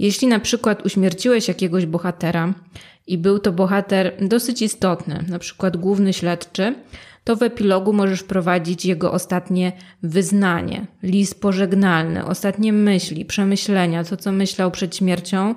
Jeśli 0.00 0.28
na 0.28 0.40
przykład 0.40 0.86
uśmierciłeś 0.86 1.48
jakiegoś 1.48 1.86
bohatera 1.86 2.54
i 3.06 3.18
był 3.18 3.38
to 3.38 3.52
bohater 3.52 4.12
dosyć 4.20 4.62
istotny, 4.62 5.24
na 5.28 5.38
przykład 5.38 5.76
główny 5.76 6.12
śledczy, 6.12 6.74
to 7.24 7.36
w 7.36 7.42
epilogu 7.42 7.92
możesz 7.92 8.20
wprowadzić 8.20 8.84
jego 8.84 9.12
ostatnie 9.12 9.72
wyznanie, 10.02 10.86
list 11.02 11.40
pożegnalny, 11.40 12.26
ostatnie 12.26 12.72
myśli, 12.72 13.24
przemyślenia, 13.24 14.04
to 14.04 14.16
co 14.16 14.32
myślał 14.32 14.70
przed 14.70 14.96
śmiercią. 14.96 15.54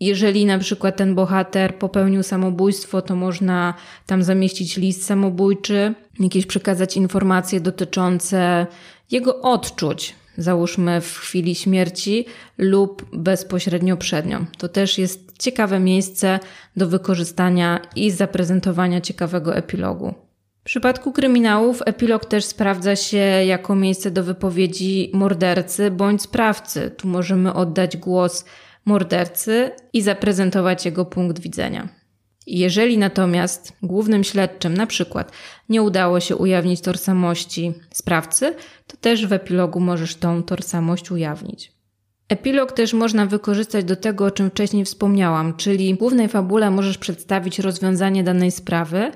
Jeżeli 0.00 0.46
na 0.46 0.58
przykład 0.58 0.96
ten 0.96 1.14
bohater 1.14 1.74
popełnił 1.74 2.22
samobójstwo, 2.22 3.02
to 3.02 3.16
można 3.16 3.74
tam 4.06 4.22
zamieścić 4.22 4.76
list 4.76 5.04
samobójczy, 5.04 5.94
jakieś 6.20 6.46
przekazać 6.46 6.96
informacje 6.96 7.60
dotyczące 7.60 8.66
jego 9.10 9.40
odczuć, 9.40 10.14
załóżmy 10.38 11.00
w 11.00 11.18
chwili 11.18 11.54
śmierci 11.54 12.26
lub 12.58 13.16
bezpośrednio 13.16 13.96
przed 13.96 14.26
nią. 14.26 14.46
To 14.58 14.68
też 14.68 14.98
jest 14.98 15.38
ciekawe 15.38 15.80
miejsce 15.80 16.40
do 16.76 16.88
wykorzystania 16.88 17.80
i 17.96 18.10
zaprezentowania 18.10 19.00
ciekawego 19.00 19.56
epilogu. 19.56 20.14
W 20.60 20.64
przypadku 20.64 21.12
kryminałów 21.12 21.82
epilog 21.86 22.24
też 22.24 22.44
sprawdza 22.44 22.96
się 22.96 23.18
jako 23.46 23.74
miejsce 23.74 24.10
do 24.10 24.24
wypowiedzi 24.24 25.10
mordercy 25.14 25.90
bądź 25.90 26.22
sprawcy. 26.22 26.90
Tu 26.96 27.08
możemy 27.08 27.54
oddać 27.54 27.96
głos 27.96 28.44
mordercy 28.84 29.70
i 29.92 30.02
zaprezentować 30.02 30.84
jego 30.84 31.04
punkt 31.04 31.38
widzenia. 31.38 31.88
Jeżeli 32.46 32.98
natomiast 32.98 33.72
głównym 33.82 34.24
śledczym 34.24 34.74
na 34.74 34.86
przykład 34.86 35.32
nie 35.68 35.82
udało 35.82 36.20
się 36.20 36.36
ujawnić 36.36 36.80
tożsamości 36.80 37.72
sprawcy, 37.94 38.54
to 38.86 38.96
też 38.96 39.26
w 39.26 39.32
epilogu 39.32 39.80
możesz 39.80 40.14
tą 40.14 40.42
tożsamość 40.42 41.10
ujawnić. 41.10 41.72
Epilog 42.28 42.72
też 42.72 42.92
można 42.92 43.26
wykorzystać 43.26 43.84
do 43.84 43.96
tego, 43.96 44.24
o 44.24 44.30
czym 44.30 44.50
wcześniej 44.50 44.84
wspomniałam, 44.84 45.56
czyli 45.56 45.94
w 45.94 45.98
głównej 45.98 46.28
fabule 46.28 46.70
możesz 46.70 46.98
przedstawić 46.98 47.58
rozwiązanie 47.58 48.24
danej 48.24 48.50
sprawy, 48.50 49.12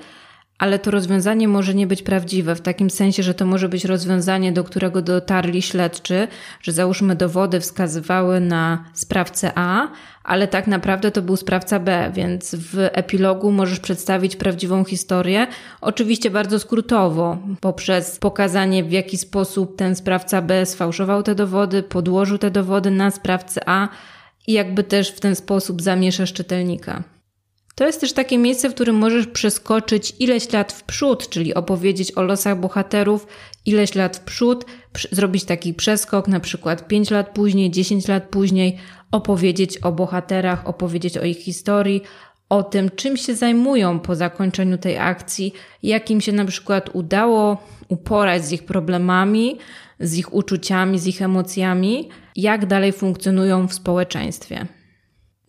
ale 0.59 0.78
to 0.78 0.90
rozwiązanie 0.90 1.49
może 1.49 1.75
nie 1.75 1.87
być 1.87 2.02
prawdziwe, 2.02 2.54
w 2.54 2.61
takim 2.61 2.90
sensie, 2.90 3.23
że 3.23 3.35
to 3.35 3.47
może 3.47 3.68
być 3.68 3.85
rozwiązanie, 3.85 4.52
do 4.52 4.64
którego 4.64 5.02
dotarli 5.02 5.62
śledczy, 5.62 6.28
że 6.62 6.73
załóżmy 6.73 7.16
dowody 7.16 7.61
wskazywały 7.61 8.40
na 8.40 8.85
sprawcę 8.94 9.52
A, 9.54 9.88
ale 10.25 10.49
tak 10.49 10.66
naprawdę 10.66 11.11
to 11.11 11.23
był 11.23 11.37
sprawca 11.37 11.78
B, 11.78 12.11
więc 12.14 12.54
w 12.54 12.78
epilogu 12.78 13.52
możesz 13.52 13.80
przedstawić 13.80 14.37
prawdziwą 14.37 14.85
historię, 14.85 15.47
oczywiście 15.80 16.30
bardzo 16.30 16.59
skrótowo, 16.59 17.38
poprzez 17.61 18.18
pokazanie, 18.18 18.85
w 18.85 18.92
jaki 18.92 19.18
sposób 19.18 19.76
ten 19.76 19.97
sprawca 19.97 20.42
B 20.42 20.66
sfałszował 20.66 21.23
te 21.23 21.35
dowody, 21.35 21.82
podłożył 21.82 22.38
te 22.38 22.50
dowody 22.50 22.90
na 22.90 23.11
sprawcę 23.11 23.61
A 23.66 23.88
i 24.47 24.52
jakby 24.52 24.85
też 24.85 25.11
w 25.11 25.21
ten 25.21 25.37
sposób 25.37 25.82
zamieszasz 25.82 26.32
czytelnika. 26.32 27.12
To 27.74 27.86
jest 27.86 28.00
też 28.00 28.12
takie 28.12 28.38
miejsce, 28.38 28.70
w 28.70 28.74
którym 28.74 28.96
możesz 28.96 29.26
przeskoczyć 29.26 30.14
ileś 30.18 30.52
lat 30.52 30.72
w 30.72 30.82
przód, 30.82 31.28
czyli 31.28 31.54
opowiedzieć 31.54 32.12
o 32.12 32.22
losach 32.22 32.60
bohaterów 32.60 33.26
ileś 33.66 33.94
lat 33.94 34.16
w 34.16 34.20
przód, 34.20 34.64
zrobić 35.10 35.44
taki 35.44 35.74
przeskok, 35.74 36.28
na 36.28 36.40
przykład 36.40 36.88
5 36.88 37.10
lat 37.10 37.30
później, 37.30 37.70
10 37.70 38.08
lat 38.08 38.24
później, 38.28 38.78
opowiedzieć 39.10 39.78
o 39.78 39.92
bohaterach, 39.92 40.68
opowiedzieć 40.68 41.18
o 41.18 41.24
ich 41.24 41.38
historii, 41.38 42.02
o 42.48 42.62
tym, 42.62 42.90
czym 42.96 43.16
się 43.16 43.34
zajmują 43.34 44.00
po 44.00 44.14
zakończeniu 44.14 44.78
tej 44.78 44.98
akcji, 44.98 45.52
jak 45.82 46.10
im 46.10 46.20
się 46.20 46.32
na 46.32 46.44
przykład 46.44 46.90
udało 46.92 47.62
uporać 47.88 48.44
z 48.44 48.52
ich 48.52 48.64
problemami, 48.64 49.58
z 50.00 50.18
ich 50.18 50.34
uczuciami, 50.34 50.98
z 50.98 51.06
ich 51.06 51.22
emocjami, 51.22 52.08
jak 52.36 52.66
dalej 52.66 52.92
funkcjonują 52.92 53.68
w 53.68 53.74
społeczeństwie. 53.74 54.66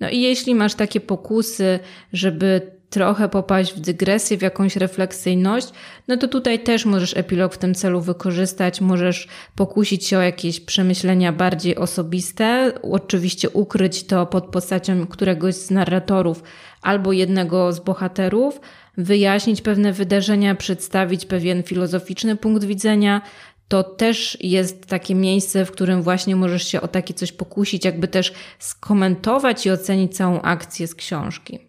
No 0.04 0.10
i 0.10 0.22
jeśli 0.22 0.56
masz 0.56 0.76
takie 0.76 1.00
pokusy, 1.00 1.80
żeby 2.14 2.62
trochę 2.90 3.30
popaść 3.30 3.74
w 3.74 3.80
dygresję, 3.80 4.38
w 4.38 4.42
jakąś 4.42 4.76
refleksyjność, 4.76 5.68
no 6.08 6.18
to 6.18 6.28
tutaj 6.28 6.60
też 6.60 6.86
możesz 6.86 7.18
epilog 7.18 7.54
w 7.54 7.58
tym 7.58 7.76
celu 7.76 8.02
wykorzystać, 8.02 8.82
możesz 8.82 9.28
pokusić 9.56 10.08
się 10.08 10.18
o 10.18 10.22
jakieś 10.22 10.60
przemyślenia 10.60 11.32
bardziej 11.32 11.76
osobiste, 11.76 12.72
oczywiście 12.82 13.50
ukryć 13.50 14.04
to 14.04 14.26
pod 14.26 14.46
postacią 14.46 15.08
któregoś 15.08 15.56
z 15.56 15.72
narratorów 15.72 16.44
albo 16.82 17.12
jednego 17.12 17.74
z 17.74 17.80
bohaterów, 17.80 18.60
wyjaśnić 18.98 19.62
pewne 19.62 19.94
wydarzenia, 19.94 20.56
przedstawić 20.56 21.26
pewien 21.26 21.64
filozoficzny 21.64 22.36
punkt 22.36 22.64
widzenia, 22.64 23.22
to 23.68 23.84
też 23.84 24.38
jest 24.42 24.86
takie 24.86 25.16
miejsce, 25.16 25.66
w 25.66 25.72
którym 25.72 26.02
właśnie 26.02 26.36
możesz 26.36 26.68
się 26.68 26.82
o 26.82 26.88
takie 26.88 27.14
coś 27.14 27.32
pokusić, 27.32 27.86
jakby 27.86 28.08
też 28.08 28.34
skomentować 28.60 29.66
i 29.66 29.72
ocenić 29.72 30.16
całą 30.16 30.42
akcję 30.42 30.88
z 30.88 30.96
książki. 30.96 31.60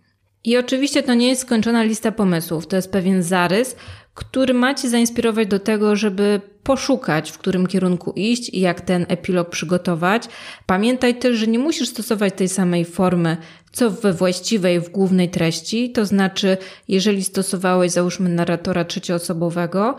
I 0.45 0.57
oczywiście 0.57 1.03
to 1.03 1.15
nie 1.15 1.29
jest 1.29 1.43
skończona 1.43 1.83
lista 1.83 2.13
pomysłów, 2.13 2.67
to 2.67 2.77
jest 2.77 2.93
pewien 2.93 3.23
zarys, 3.23 3.77
który 4.15 4.55
ma 4.55 4.75
Cię 4.75 4.89
zainspirować 4.89 5.49
do 5.49 5.59
tego, 5.59 5.97
żeby 5.97 6.41
poszukać, 6.63 7.31
w 7.31 7.39
którym 7.39 7.67
kierunku 7.67 8.13
iść 8.17 8.49
i 8.49 8.61
jak 8.61 8.81
ten 8.81 9.07
epilog 9.09 9.51
przygotować. 9.51 10.29
Pamiętaj 10.67 11.19
też, 11.19 11.37
że 11.37 11.47
nie 11.47 11.59
musisz 11.59 11.89
stosować 11.89 12.35
tej 12.37 12.49
samej 12.49 12.85
formy, 12.85 13.37
co 13.73 13.91
we 13.91 14.13
właściwej, 14.13 14.81
w 14.81 14.89
głównej 14.89 15.31
treści. 15.31 15.93
To 15.93 16.07
znaczy, 16.07 16.57
jeżeli 16.89 17.25
stosowałeś, 17.25 17.93
załóżmy, 17.93 18.29
narratora 18.29 18.85
trzecioosobowego, 18.85 19.97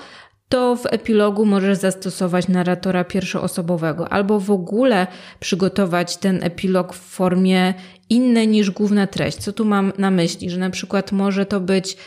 to 0.50 0.76
w 0.76 0.86
epilogu 0.86 1.46
możesz 1.46 1.78
zastosować 1.78 2.48
narratora 2.48 3.04
pierwszoosobowego, 3.04 4.10
albo 4.10 4.40
w 4.40 4.52
ogóle 4.52 5.08
przygotować 5.40 6.18
ten 6.18 6.44
epilog 6.44 6.94
w 6.94 7.00
formie 7.00 7.74
innej 8.10 8.48
niż 8.48 8.72
główna 8.72 9.08
treść. 9.08 9.38
Co 9.38 9.54
tu 9.54 9.66
mam 9.66 9.94
na 9.98 10.12
myśli? 10.12 10.50
Że 10.50 10.58
na 10.58 10.70
przykład 10.70 11.12
może 11.12 11.46
to 11.46 11.60
być 11.60 11.98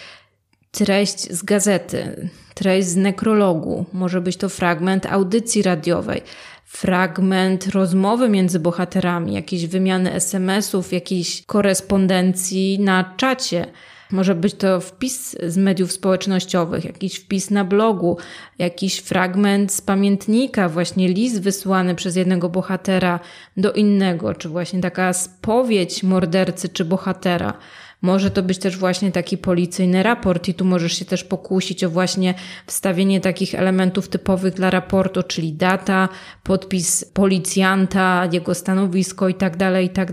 treść 0.70 1.32
z 1.32 1.42
gazety, 1.42 2.30
treść 2.54 2.88
z 2.88 2.96
nekrologu, 2.96 3.84
może 3.92 4.20
być 4.20 4.36
to 4.36 4.48
fragment 4.48 5.06
audycji 5.06 5.62
radiowej, 5.62 6.22
fragment 6.64 7.66
rozmowy 7.66 8.28
między 8.28 8.60
bohaterami, 8.60 9.34
jakieś 9.34 9.66
wymiany 9.66 10.12
SMS-ów, 10.12 10.92
jakiejś 10.92 11.42
korespondencji 11.46 12.78
na 12.80 13.14
czacie 13.16 13.66
może 14.10 14.34
być 14.34 14.54
to 14.54 14.80
wpis 14.80 15.36
z 15.46 15.56
mediów 15.56 15.92
społecznościowych, 15.92 16.84
jakiś 16.84 17.16
wpis 17.16 17.50
na 17.50 17.64
blogu, 17.64 18.16
jakiś 18.58 18.98
fragment 18.98 19.72
z 19.72 19.80
pamiętnika, 19.80 20.68
właśnie 20.68 21.08
list 21.08 21.42
wysłany 21.42 21.94
przez 21.94 22.16
jednego 22.16 22.48
bohatera 22.48 23.20
do 23.56 23.72
innego, 23.72 24.34
czy 24.34 24.48
właśnie 24.48 24.80
taka 24.80 25.12
spowiedź 25.12 26.02
mordercy 26.02 26.68
czy 26.68 26.84
bohatera. 26.84 27.54
Może 28.02 28.30
to 28.30 28.42
być 28.42 28.58
też 28.58 28.76
właśnie 28.76 29.12
taki 29.12 29.38
policyjny 29.38 30.02
raport 30.02 30.48
i 30.48 30.54
tu 30.54 30.64
możesz 30.64 30.92
się 30.92 31.04
też 31.04 31.24
pokusić 31.24 31.84
o 31.84 31.90
właśnie 31.90 32.34
wstawienie 32.66 33.20
takich 33.20 33.54
elementów 33.54 34.08
typowych 34.08 34.54
dla 34.54 34.70
raportu, 34.70 35.22
czyli 35.22 35.52
data, 35.52 36.08
podpis 36.42 37.04
policjanta, 37.04 38.28
jego 38.32 38.54
stanowisko 38.54 39.28
i 39.28 39.34
tak 39.34 39.56
dalej, 39.56 39.86
i 39.86 39.90
tak. 39.90 40.12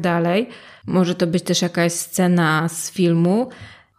Może 0.87 1.15
to 1.15 1.27
być 1.27 1.43
też 1.43 1.61
jakaś 1.61 1.91
scena 1.91 2.70
z 2.70 2.91
filmu. 2.91 3.50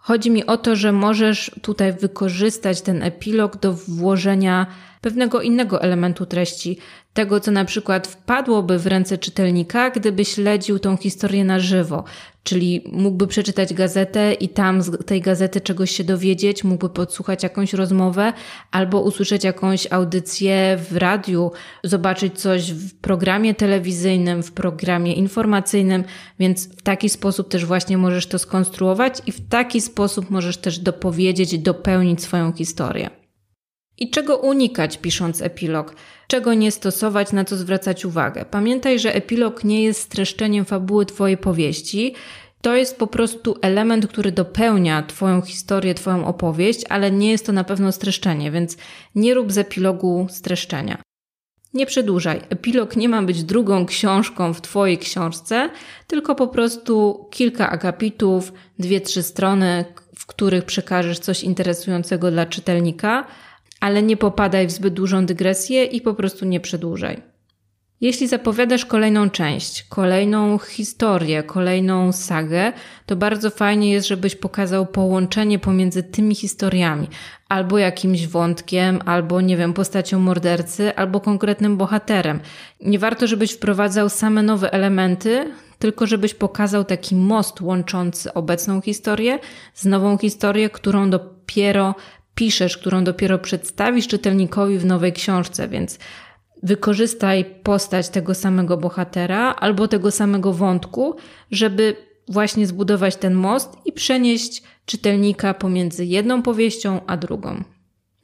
Chodzi 0.06 0.30
mi 0.30 0.46
o 0.46 0.56
to, 0.56 0.76
że 0.76 0.92
możesz 0.92 1.50
tutaj 1.62 1.92
wykorzystać 1.92 2.80
ten 2.80 3.02
epilog 3.02 3.56
do 3.56 3.72
włożenia 3.72 4.66
pewnego 5.00 5.42
innego 5.42 5.82
elementu 5.82 6.26
treści, 6.26 6.78
tego 7.14 7.40
co 7.40 7.50
na 7.50 7.64
przykład 7.64 8.06
wpadłoby 8.06 8.78
w 8.78 8.86
ręce 8.86 9.18
czytelnika, 9.18 9.90
gdyby 9.90 10.24
śledził 10.24 10.78
tą 10.78 10.96
historię 10.96 11.44
na 11.44 11.60
żywo, 11.60 12.04
czyli 12.46 12.84
mógłby 12.92 13.26
przeczytać 13.26 13.74
gazetę 13.74 14.32
i 14.32 14.48
tam 14.48 14.82
z 14.82 15.06
tej 15.06 15.20
gazety 15.20 15.60
czegoś 15.60 15.90
się 15.90 16.04
dowiedzieć, 16.04 16.64
mógłby 16.64 16.94
podsłuchać 16.94 17.42
jakąś 17.42 17.72
rozmowę 17.72 18.32
albo 18.70 19.00
usłyszeć 19.00 19.44
jakąś 19.44 19.92
audycję 19.92 20.78
w 20.90 20.96
radiu, 20.96 21.50
zobaczyć 21.84 22.40
coś 22.40 22.72
w 22.72 22.94
programie 23.00 23.54
telewizyjnym, 23.54 24.42
w 24.42 24.52
programie 24.52 25.14
informacyjnym, 25.14 26.04
więc 26.38 26.76
w 26.76 26.82
taki 26.82 27.08
sposób 27.08 27.48
też 27.48 27.64
właśnie 27.64 27.98
możesz 27.98 28.26
to 28.26 28.38
skonstruować 28.38 29.22
i 29.26 29.32
w 29.32 29.48
taki 29.48 29.80
sposób 29.80 30.30
możesz 30.30 30.56
też 30.56 30.78
dopowiedzieć, 30.78 31.58
dopełnić 31.58 32.22
swoją 32.22 32.52
historię. 32.52 33.25
I 33.98 34.10
czego 34.10 34.36
unikać 34.36 34.98
pisząc 34.98 35.42
epilog? 35.42 35.94
Czego 36.26 36.54
nie 36.54 36.70
stosować, 36.70 37.32
na 37.32 37.44
co 37.44 37.56
zwracać 37.56 38.04
uwagę? 38.04 38.44
Pamiętaj, 38.50 38.98
że 38.98 39.14
epilog 39.14 39.64
nie 39.64 39.82
jest 39.82 40.00
streszczeniem 40.00 40.64
fabuły 40.64 41.06
Twojej 41.06 41.36
powieści. 41.36 42.14
To 42.62 42.76
jest 42.76 42.98
po 42.98 43.06
prostu 43.06 43.56
element, 43.62 44.06
który 44.06 44.32
dopełnia 44.32 45.02
Twoją 45.02 45.42
historię, 45.42 45.94
Twoją 45.94 46.26
opowieść, 46.26 46.84
ale 46.88 47.10
nie 47.10 47.30
jest 47.30 47.46
to 47.46 47.52
na 47.52 47.64
pewno 47.64 47.92
streszczenie, 47.92 48.50
więc 48.50 48.76
nie 49.14 49.34
rób 49.34 49.52
z 49.52 49.58
epilogu 49.58 50.26
streszczenia. 50.30 50.98
Nie 51.74 51.86
przedłużaj. 51.86 52.40
Epilog 52.50 52.96
nie 52.96 53.08
ma 53.08 53.22
być 53.22 53.44
drugą 53.44 53.86
książką 53.86 54.54
w 54.54 54.60
Twojej 54.60 54.98
książce, 54.98 55.70
tylko 56.06 56.34
po 56.34 56.48
prostu 56.48 57.26
kilka 57.30 57.70
akapitów, 57.70 58.52
dwie, 58.78 59.00
trzy 59.00 59.22
strony, 59.22 59.84
w 60.18 60.26
których 60.26 60.64
przekażesz 60.64 61.18
coś 61.18 61.42
interesującego 61.42 62.30
dla 62.30 62.46
czytelnika, 62.46 63.26
ale 63.80 64.02
nie 64.02 64.16
popadaj 64.16 64.66
w 64.66 64.70
zbyt 64.70 64.94
dużą 64.94 65.26
dygresję 65.26 65.84
i 65.84 66.00
po 66.00 66.14
prostu 66.14 66.44
nie 66.44 66.60
przedłużaj. 66.60 67.22
Jeśli 68.00 68.28
zapowiadasz 68.28 68.84
kolejną 68.84 69.30
część, 69.30 69.82
kolejną 69.82 70.58
historię, 70.58 71.42
kolejną 71.42 72.12
sagę, 72.12 72.72
to 73.06 73.16
bardzo 73.16 73.50
fajnie 73.50 73.92
jest, 73.92 74.08
żebyś 74.08 74.36
pokazał 74.36 74.86
połączenie 74.86 75.58
pomiędzy 75.58 76.02
tymi 76.02 76.34
historiami, 76.34 77.08
albo 77.48 77.78
jakimś 77.78 78.26
wątkiem, 78.26 79.00
albo 79.04 79.40
nie 79.40 79.56
wiem, 79.56 79.72
postacią 79.72 80.18
mordercy, 80.18 80.96
albo 80.96 81.20
konkretnym 81.20 81.76
bohaterem. 81.76 82.40
Nie 82.80 82.98
warto, 82.98 83.26
żebyś 83.26 83.52
wprowadzał 83.52 84.08
same 84.08 84.42
nowe 84.42 84.72
elementy, 84.72 85.54
tylko 85.78 86.06
żebyś 86.06 86.34
pokazał 86.34 86.84
taki 86.84 87.14
most 87.14 87.60
łączący 87.60 88.34
obecną 88.34 88.80
historię 88.80 89.38
z 89.74 89.84
nową 89.84 90.18
historię, 90.18 90.70
którą 90.70 91.10
dopiero 91.10 91.94
piszesz, 92.36 92.78
którą 92.78 93.04
dopiero 93.04 93.38
przedstawisz 93.38 94.08
czytelnikowi 94.08 94.78
w 94.78 94.84
nowej 94.84 95.12
książce, 95.12 95.68
więc 95.68 95.98
wykorzystaj 96.62 97.44
postać 97.62 98.08
tego 98.08 98.34
samego 98.34 98.76
bohatera 98.76 99.54
albo 99.54 99.88
tego 99.88 100.10
samego 100.10 100.52
wątku, 100.52 101.16
żeby 101.50 101.96
właśnie 102.28 102.66
zbudować 102.66 103.16
ten 103.16 103.34
most 103.34 103.72
i 103.84 103.92
przenieść 103.92 104.62
czytelnika 104.86 105.54
pomiędzy 105.54 106.04
jedną 106.04 106.42
powieścią 106.42 107.00
a 107.06 107.16
drugą. 107.16 107.64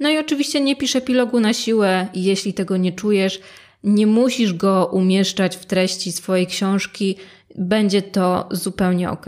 No 0.00 0.10
i 0.10 0.18
oczywiście 0.18 0.60
nie 0.60 0.76
pisz 0.76 0.96
epilogu 0.96 1.40
na 1.40 1.52
siłę, 1.52 2.06
jeśli 2.14 2.54
tego 2.54 2.76
nie 2.76 2.92
czujesz. 2.92 3.40
Nie 3.84 4.06
musisz 4.06 4.54
go 4.54 4.90
umieszczać 4.92 5.56
w 5.56 5.66
treści 5.66 6.12
swojej 6.12 6.46
książki, 6.46 7.16
będzie 7.58 8.02
to 8.02 8.48
zupełnie 8.50 9.10
ok. 9.10 9.26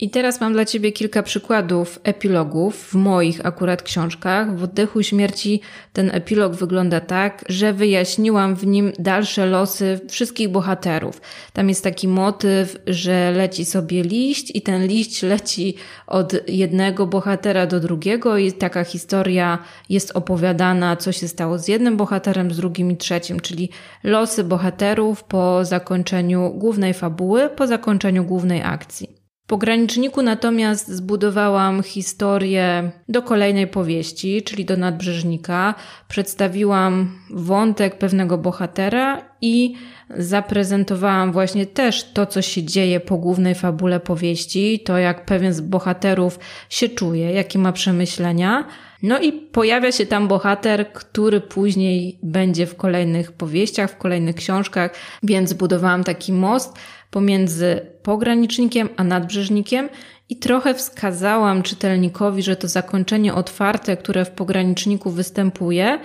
I 0.00 0.10
teraz 0.10 0.40
mam 0.40 0.52
dla 0.52 0.64
Ciebie 0.64 0.92
kilka 0.92 1.22
przykładów 1.22 2.00
epilogów 2.04 2.76
w 2.76 2.94
moich 2.94 3.46
akurat 3.46 3.82
książkach. 3.82 4.58
W 4.58 4.62
Oddechu 4.62 5.02
Śmierci 5.02 5.60
ten 5.92 6.10
epilog 6.14 6.54
wygląda 6.54 7.00
tak, 7.00 7.44
że 7.48 7.72
wyjaśniłam 7.72 8.56
w 8.56 8.66
nim 8.66 8.92
dalsze 8.98 9.46
losy 9.46 10.00
wszystkich 10.08 10.48
bohaterów. 10.48 11.20
Tam 11.52 11.68
jest 11.68 11.84
taki 11.84 12.08
motyw, 12.08 12.76
że 12.86 13.32
leci 13.32 13.64
sobie 13.64 14.02
liść 14.02 14.56
i 14.56 14.62
ten 14.62 14.86
liść 14.86 15.22
leci 15.22 15.74
od 16.06 16.48
jednego 16.48 17.06
bohatera 17.06 17.66
do 17.66 17.80
drugiego 17.80 18.36
i 18.36 18.52
taka 18.52 18.84
historia 18.84 19.58
jest 19.88 20.16
opowiadana, 20.16 20.96
co 20.96 21.12
się 21.12 21.28
stało 21.28 21.58
z 21.58 21.68
jednym 21.68 21.96
bohaterem, 21.96 22.50
z 22.50 22.56
drugim 22.56 22.90
i 22.90 22.96
trzecim, 22.96 23.40
czyli 23.40 23.70
losy 24.04 24.44
bohaterów 24.44 25.24
po 25.24 25.64
zakończeniu 25.64 26.50
głównej 26.50 26.94
fabuły, 26.94 27.48
po 27.48 27.66
zakończeniu 27.66 28.24
głównej 28.24 28.62
akcji. 28.62 29.17
Pograniczniku 29.48 30.22
natomiast 30.22 30.88
zbudowałam 30.88 31.82
historię 31.82 32.90
do 33.08 33.22
kolejnej 33.22 33.66
powieści, 33.66 34.42
czyli 34.42 34.64
do 34.64 34.76
nadbrzeżnika. 34.76 35.74
Przedstawiłam 36.08 37.18
wątek 37.30 37.98
pewnego 37.98 38.38
bohatera 38.38 39.27
i 39.40 39.74
zaprezentowałam 40.16 41.32
właśnie 41.32 41.66
też 41.66 42.12
to, 42.12 42.26
co 42.26 42.42
się 42.42 42.62
dzieje 42.62 43.00
po 43.00 43.16
głównej 43.16 43.54
fabule 43.54 44.00
powieści, 44.00 44.80
to 44.80 44.98
jak 44.98 45.24
pewien 45.24 45.54
z 45.54 45.60
bohaterów 45.60 46.38
się 46.70 46.88
czuje, 46.88 47.32
jakie 47.32 47.58
ma 47.58 47.72
przemyślenia. 47.72 48.64
No 49.02 49.20
i 49.20 49.32
pojawia 49.32 49.92
się 49.92 50.06
tam 50.06 50.28
bohater, 50.28 50.92
który 50.92 51.40
później 51.40 52.18
będzie 52.22 52.66
w 52.66 52.76
kolejnych 52.76 53.32
powieściach, 53.32 53.90
w 53.90 53.96
kolejnych 53.96 54.36
książkach, 54.36 54.94
więc 55.22 55.52
budowałam 55.52 56.04
taki 56.04 56.32
most 56.32 56.78
pomiędzy 57.10 57.80
pogranicznikiem 58.02 58.88
a 58.96 59.04
nadbrzeżnikiem 59.04 59.88
i 60.28 60.36
trochę 60.36 60.74
wskazałam 60.74 61.62
czytelnikowi, 61.62 62.42
że 62.42 62.56
to 62.56 62.68
zakończenie 62.68 63.34
otwarte, 63.34 63.96
które 63.96 64.24
w 64.24 64.30
pograniczniku 64.30 65.10
występuje, 65.10 65.98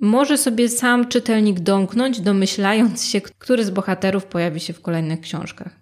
może 0.00 0.38
sobie 0.38 0.68
sam 0.68 1.08
czytelnik 1.08 1.60
domknąć, 1.60 2.20
domyślając 2.20 3.04
się, 3.04 3.20
który 3.20 3.64
z 3.64 3.70
bohaterów 3.70 4.26
pojawi 4.26 4.60
się 4.60 4.72
w 4.72 4.82
kolejnych 4.82 5.20
książkach. 5.20 5.80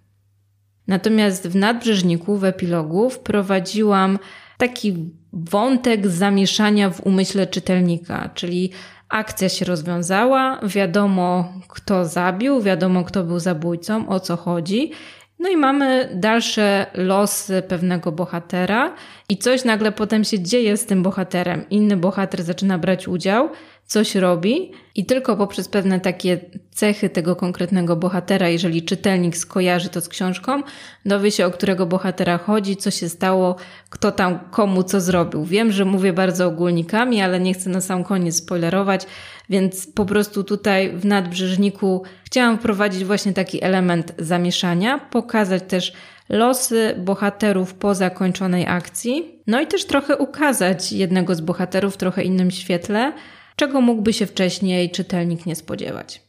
Natomiast 0.87 1.49
w 1.49 1.57
nadbrzeżniku, 1.57 2.37
w 2.37 2.45
epilogu, 2.45 3.11
wprowadziłam 3.11 4.19
taki 4.59 4.95
wątek 5.33 6.07
zamieszania 6.07 6.91
w 6.91 7.07
umyśle 7.07 7.47
czytelnika, 7.47 8.31
czyli 8.35 8.71
akcja 9.09 9.49
się 9.49 9.65
rozwiązała, 9.65 10.61
wiadomo 10.63 11.53
kto 11.69 12.05
zabił, 12.05 12.63
wiadomo 12.63 13.05
kto 13.05 13.25
był 13.25 13.39
zabójcą, 13.39 14.09
o 14.09 14.21
co 14.21 14.37
chodzi. 14.37 14.93
No 15.39 15.49
i 15.49 15.57
mamy 15.57 16.11
dalsze 16.15 16.87
losy 16.95 17.63
pewnego 17.69 18.13
bohatera 18.13 18.95
i 19.29 19.37
coś 19.37 19.65
nagle 19.65 19.93
potem 19.93 20.25
się 20.25 20.41
dzieje 20.41 20.77
z 20.77 20.87
tym 20.87 21.03
bohaterem. 21.03 21.65
Inny 21.71 21.97
bohater 21.97 22.43
zaczyna 22.43 22.79
brać 22.79 23.09
udział, 23.09 23.51
coś 23.89 24.15
robi 24.15 24.73
i 24.95 25.07
tylko 25.07 25.37
poprzez 25.37 25.69
pewne 25.69 26.01
takie 26.01 26.41
cechy 26.71 27.11
tego 27.11 27.37
konkretnego 27.37 27.97
bohatera, 27.97 28.49
jeżeli 28.49 28.83
czytelnik 28.83 29.37
skojarzy 29.37 29.89
to 29.89 30.01
z 30.01 30.09
książką, 30.09 30.63
dowie 31.07 31.31
się, 31.31 31.47
o 31.47 31.51
którego 31.51 31.87
bohatera 31.87 32.39
chodzi, 32.39 32.77
co 32.77 32.91
się 32.91 33.09
stało, 33.09 33.57
kto 33.91 34.13
tam 34.13 34.39
komu 34.51 34.83
co 34.83 35.01
zrobił. 35.01 35.45
Wiem, 35.45 35.73
że 35.73 35.85
mówię 35.85 36.13
bardzo 36.13 36.47
ogólnikami, 36.47 37.21
ale 37.21 37.41
nie 37.41 37.55
chcę 37.55 37.71
na 37.71 37.81
sam 37.81 38.05
koniec 38.05 38.37
spoilerować, 38.37 39.07
więc 39.49 39.87
po 39.87 40.05
prostu 40.05 40.45
tutaj 40.45 40.97
w 40.97 41.05
nadbrzeżniku 41.05 42.03
chciałam 42.25 42.59
wprowadzić 42.59 43.05
właśnie 43.05 43.33
taki 43.33 43.65
element 43.65 44.15
zamieszania, 44.19 44.99
pokazać 44.99 45.63
też 45.69 45.93
losy 46.29 46.95
bohaterów 46.99 47.75
po 47.75 47.95
zakończonej 47.95 48.67
akcji, 48.67 49.43
no 49.47 49.61
i 49.61 49.67
też 49.67 49.85
trochę 49.85 50.17
ukazać 50.17 50.93
jednego 50.93 51.35
z 51.35 51.41
bohaterów 51.41 51.95
w 51.95 51.97
trochę 51.97 52.23
innym 52.23 52.51
świetle, 52.51 53.13
czego 53.59 53.81
mógłby 53.81 54.13
się 54.13 54.27
wcześniej 54.27 54.91
czytelnik 54.91 55.47
nie 55.47 55.57
spodziewać. 55.57 56.23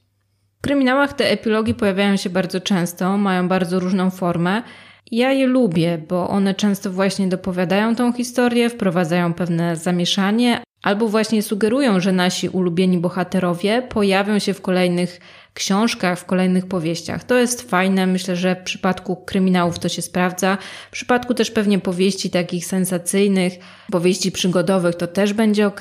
W 0.57 0.61
kryminałach 0.61 1.13
te 1.13 1.31
epilogi 1.31 1.73
pojawiają 1.73 2.17
się 2.17 2.29
bardzo 2.29 2.61
często, 2.61 3.17
mają 3.17 3.47
bardzo 3.47 3.79
różną 3.79 4.09
formę. 4.09 4.63
Ja 5.11 5.31
je 5.31 5.47
lubię, 5.47 5.97
bo 6.09 6.29
one 6.29 6.55
często 6.55 6.91
właśnie 6.91 7.27
dopowiadają 7.27 7.95
tą 7.95 8.13
historię, 8.13 8.69
wprowadzają 8.69 9.33
pewne 9.33 9.75
zamieszanie, 9.75 10.63
albo 10.81 11.07
właśnie 11.07 11.43
sugerują, 11.43 11.99
że 11.99 12.11
nasi 12.11 12.49
ulubieni 12.49 12.97
bohaterowie 12.97 13.81
pojawią 13.81 14.39
się 14.39 14.53
w 14.53 14.61
kolejnych 14.61 15.19
książkach, 15.53 16.19
w 16.19 16.25
kolejnych 16.25 16.65
powieściach. 16.65 17.23
To 17.23 17.37
jest 17.37 17.69
fajne, 17.69 18.07
myślę, 18.07 18.35
że 18.35 18.55
w 18.55 18.63
przypadku 18.63 19.15
kryminałów 19.15 19.79
to 19.79 19.89
się 19.89 20.01
sprawdza. 20.01 20.57
W 20.89 20.91
przypadku 20.91 21.33
też 21.33 21.51
pewnie 21.51 21.79
powieści 21.79 22.29
takich 22.29 22.65
sensacyjnych, 22.65 23.53
powieści 23.91 24.31
przygodowych 24.31 24.95
to 24.95 25.07
też 25.07 25.33
będzie 25.33 25.67
ok. 25.67 25.79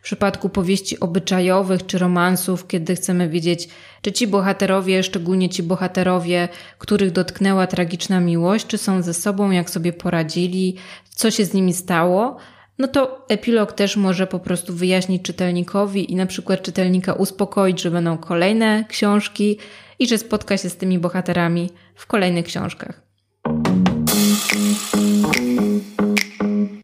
W 0.00 0.04
przypadku 0.04 0.48
powieści 0.48 1.00
obyczajowych 1.00 1.86
czy 1.86 1.98
romansów, 1.98 2.66
kiedy 2.66 2.94
chcemy 2.94 3.28
wiedzieć, 3.28 3.68
czy 4.02 4.12
ci 4.12 4.26
bohaterowie, 4.26 5.02
szczególnie 5.02 5.48
ci 5.48 5.62
bohaterowie, 5.62 6.48
których 6.78 7.12
dotknęła 7.12 7.66
tragiczna 7.66 8.20
miłość, 8.20 8.66
czy 8.66 8.78
są 8.78 9.02
ze 9.02 9.14
sobą, 9.14 9.50
jak 9.50 9.70
sobie 9.70 9.92
poradzili, 9.92 10.76
co 11.10 11.30
się 11.30 11.44
z 11.44 11.54
nimi 11.54 11.72
stało, 11.72 12.36
no 12.78 12.88
to 12.88 13.24
epilog 13.28 13.72
też 13.72 13.96
może 13.96 14.26
po 14.26 14.38
prostu 14.38 14.74
wyjaśnić 14.74 15.22
czytelnikowi 15.22 16.12
i 16.12 16.16
na 16.16 16.26
przykład 16.26 16.62
czytelnika 16.62 17.12
uspokoić, 17.12 17.82
że 17.82 17.90
będą 17.90 18.18
kolejne 18.18 18.84
książki 18.88 19.58
i 19.98 20.06
że 20.06 20.18
spotka 20.18 20.56
się 20.56 20.70
z 20.70 20.76
tymi 20.76 20.98
bohaterami 20.98 21.70
w 21.94 22.06
kolejnych 22.06 22.44
książkach. 22.44 23.02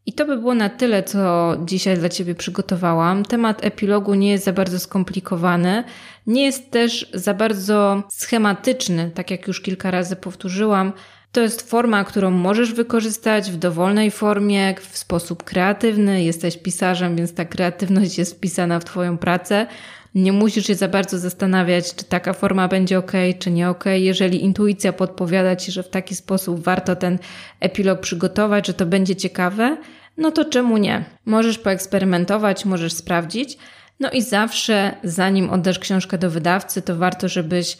I 0.06 0.12
to 0.12 0.26
by 0.26 0.36
było 0.36 0.54
na 0.54 0.68
tyle, 0.68 1.02
co 1.02 1.52
dzisiaj 1.64 1.98
dla 1.98 2.08
Ciebie 2.08 2.34
przygotowałam. 2.34 3.24
Temat 3.24 3.64
epilogu 3.64 4.14
nie 4.14 4.30
jest 4.30 4.44
za 4.44 4.52
bardzo 4.52 4.78
skomplikowany, 4.78 5.84
nie 6.26 6.44
jest 6.44 6.70
też 6.70 7.10
za 7.14 7.34
bardzo 7.34 8.02
schematyczny, 8.10 9.10
tak 9.14 9.30
jak 9.30 9.46
już 9.48 9.60
kilka 9.60 9.90
razy 9.90 10.16
powtórzyłam. 10.16 10.92
To 11.32 11.40
jest 11.40 11.70
forma, 11.70 12.04
którą 12.04 12.30
możesz 12.30 12.72
wykorzystać 12.72 13.50
w 13.50 13.56
dowolnej 13.56 14.10
formie, 14.10 14.74
w 14.80 14.98
sposób 14.98 15.44
kreatywny. 15.44 16.24
Jesteś 16.24 16.56
pisarzem, 16.56 17.16
więc 17.16 17.34
ta 17.34 17.44
kreatywność 17.44 18.18
jest 18.18 18.34
wpisana 18.34 18.80
w 18.80 18.84
Twoją 18.84 19.18
pracę. 19.18 19.66
Nie 20.14 20.32
musisz 20.32 20.66
się 20.66 20.74
za 20.74 20.88
bardzo 20.88 21.18
zastanawiać, 21.18 21.94
czy 21.94 22.04
taka 22.04 22.32
forma 22.32 22.68
będzie 22.68 22.98
ok, 22.98 23.12
czy 23.38 23.50
nie 23.50 23.70
ok. 23.70 23.84
Jeżeli 23.94 24.44
intuicja 24.44 24.92
podpowiada 24.92 25.56
Ci, 25.56 25.72
że 25.72 25.82
w 25.82 25.88
taki 25.88 26.14
sposób 26.14 26.64
warto 26.64 26.96
ten 26.96 27.18
epilog 27.60 28.00
przygotować, 28.00 28.66
że 28.66 28.74
to 28.74 28.86
będzie 28.86 29.16
ciekawe, 29.16 29.76
no 30.16 30.30
to 30.30 30.44
czemu 30.44 30.76
nie? 30.76 31.04
Możesz 31.26 31.58
poeksperymentować, 31.58 32.64
możesz 32.64 32.92
sprawdzić. 32.92 33.58
No 34.00 34.10
i 34.10 34.22
zawsze, 34.22 34.94
zanim 35.04 35.50
oddasz 35.50 35.78
książkę 35.78 36.18
do 36.18 36.30
wydawcy, 36.30 36.82
to 36.82 36.96
warto, 36.96 37.28
żebyś 37.28 37.76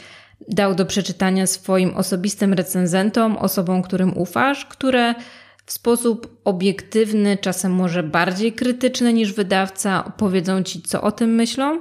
dał 0.49 0.75
do 0.75 0.87
przeczytania 0.87 1.47
swoim 1.47 1.97
osobistym 1.97 2.53
recenzentom, 2.53 3.37
osobom, 3.37 3.83
którym 3.83 4.19
ufasz, 4.19 4.65
które 4.65 5.15
w 5.67 5.73
sposób 5.73 6.41
obiektywny, 6.45 7.37
czasem 7.37 7.73
może 7.73 8.03
bardziej 8.03 8.53
krytyczny 8.53 9.13
niż 9.13 9.33
wydawca, 9.33 10.13
powiedzą 10.17 10.63
ci, 10.63 10.83
co 10.83 11.03
o 11.03 11.13
tym 11.13 11.35
myślą 11.35 11.81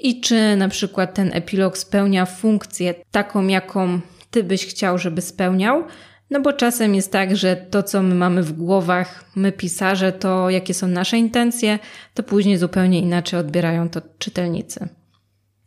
i 0.00 0.20
czy 0.20 0.56
na 0.56 0.68
przykład 0.68 1.14
ten 1.14 1.30
epilog 1.34 1.78
spełnia 1.78 2.26
funkcję 2.26 2.94
taką, 3.10 3.46
jaką 3.46 4.00
ty 4.30 4.44
byś 4.44 4.66
chciał, 4.66 4.98
żeby 4.98 5.22
spełniał. 5.22 5.84
No 6.30 6.40
bo 6.40 6.52
czasem 6.52 6.94
jest 6.94 7.12
tak, 7.12 7.36
że 7.36 7.56
to, 7.56 7.82
co 7.82 8.02
my 8.02 8.14
mamy 8.14 8.42
w 8.42 8.52
głowach, 8.52 9.24
my 9.36 9.52
pisarze, 9.52 10.12
to 10.12 10.50
jakie 10.50 10.74
są 10.74 10.88
nasze 10.88 11.18
intencje, 11.18 11.78
to 12.14 12.22
później 12.22 12.56
zupełnie 12.58 13.00
inaczej 13.00 13.40
odbierają 13.40 13.88
to 13.88 14.00
czytelnicy. 14.18 14.88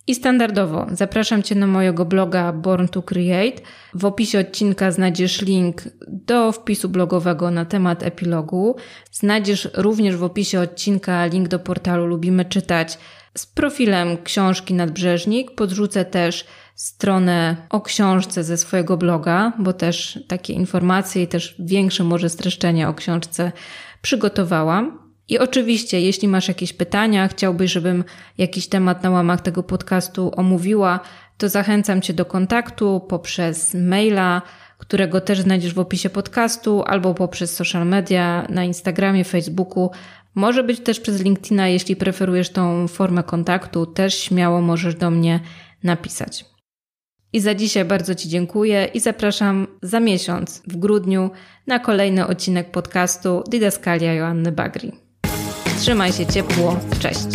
I 0.09 0.15
standardowo 0.15 0.87
zapraszam 0.91 1.43
Cię 1.43 1.55
na 1.55 1.67
mojego 1.67 2.05
bloga 2.05 2.53
Born 2.53 2.87
to 2.87 3.01
Create. 3.01 3.61
W 3.93 4.05
opisie 4.05 4.39
odcinka 4.39 4.91
znajdziesz 4.91 5.41
link 5.41 5.81
do 6.07 6.51
wpisu 6.51 6.89
blogowego 6.89 7.51
na 7.51 7.65
temat 7.65 8.03
epilogu. 8.03 8.75
Znajdziesz 9.11 9.69
również 9.73 10.15
w 10.15 10.23
opisie 10.23 10.59
odcinka 10.59 11.25
link 11.25 11.47
do 11.47 11.59
portalu 11.59 12.05
Lubimy 12.05 12.45
Czytać 12.45 12.97
z 13.37 13.45
profilem 13.45 14.17
książki 14.23 14.73
Nadbrzeżnik. 14.73 15.51
Podrzucę 15.51 16.05
też 16.05 16.45
stronę 16.75 17.55
o 17.69 17.81
książce 17.81 18.43
ze 18.43 18.57
swojego 18.57 18.97
bloga, 18.97 19.53
bo 19.59 19.73
też 19.73 20.19
takie 20.27 20.53
informacje 20.53 21.23
i 21.23 21.27
też 21.27 21.55
większe 21.59 22.03
może 22.03 22.29
streszczenie 22.29 22.87
o 22.87 22.93
książce 22.93 23.51
przygotowałam. 24.01 25.08
I 25.29 25.39
oczywiście, 25.39 26.01
jeśli 26.01 26.27
masz 26.27 26.47
jakieś 26.47 26.73
pytania, 26.73 27.27
chciałbyś, 27.27 27.71
żebym 27.71 28.03
jakiś 28.37 28.67
temat 28.67 29.03
na 29.03 29.09
łamach 29.09 29.41
tego 29.41 29.63
podcastu 29.63 30.31
omówiła, 30.35 30.99
to 31.37 31.49
zachęcam 31.49 32.01
Cię 32.01 32.13
do 32.13 32.25
kontaktu 32.25 33.01
poprzez 33.09 33.73
maila, 33.73 34.41
którego 34.77 35.21
też 35.21 35.41
znajdziesz 35.41 35.73
w 35.73 35.79
opisie 35.79 36.09
podcastu, 36.09 36.83
albo 36.83 37.13
poprzez 37.13 37.55
social 37.55 37.87
media 37.87 38.47
na 38.49 38.63
Instagramie, 38.63 39.23
Facebooku. 39.23 39.91
Może 40.35 40.63
być 40.63 40.79
też 40.79 40.99
przez 40.99 41.21
LinkedIna, 41.21 41.67
jeśli 41.67 41.95
preferujesz 41.95 42.49
tą 42.49 42.87
formę 42.87 43.23
kontaktu, 43.23 43.85
też 43.85 44.19
śmiało 44.19 44.61
możesz 44.61 44.95
do 44.95 45.11
mnie 45.11 45.39
napisać. 45.83 46.45
I 47.33 47.39
za 47.39 47.55
dzisiaj 47.55 47.85
bardzo 47.85 48.15
Ci 48.15 48.29
dziękuję 48.29 48.89
i 48.93 48.99
zapraszam 48.99 49.67
za 49.81 49.99
miesiąc, 49.99 50.63
w 50.67 50.77
grudniu, 50.77 51.31
na 51.67 51.79
kolejny 51.79 52.27
odcinek 52.27 52.71
podcastu 52.71 53.43
Didaskalia 53.51 54.13
Joanny 54.13 54.51
Bagri. 54.51 55.08
Trzymaj 55.79 56.13
się 56.13 56.25
ciepło, 56.25 56.79
cześć! 56.99 57.27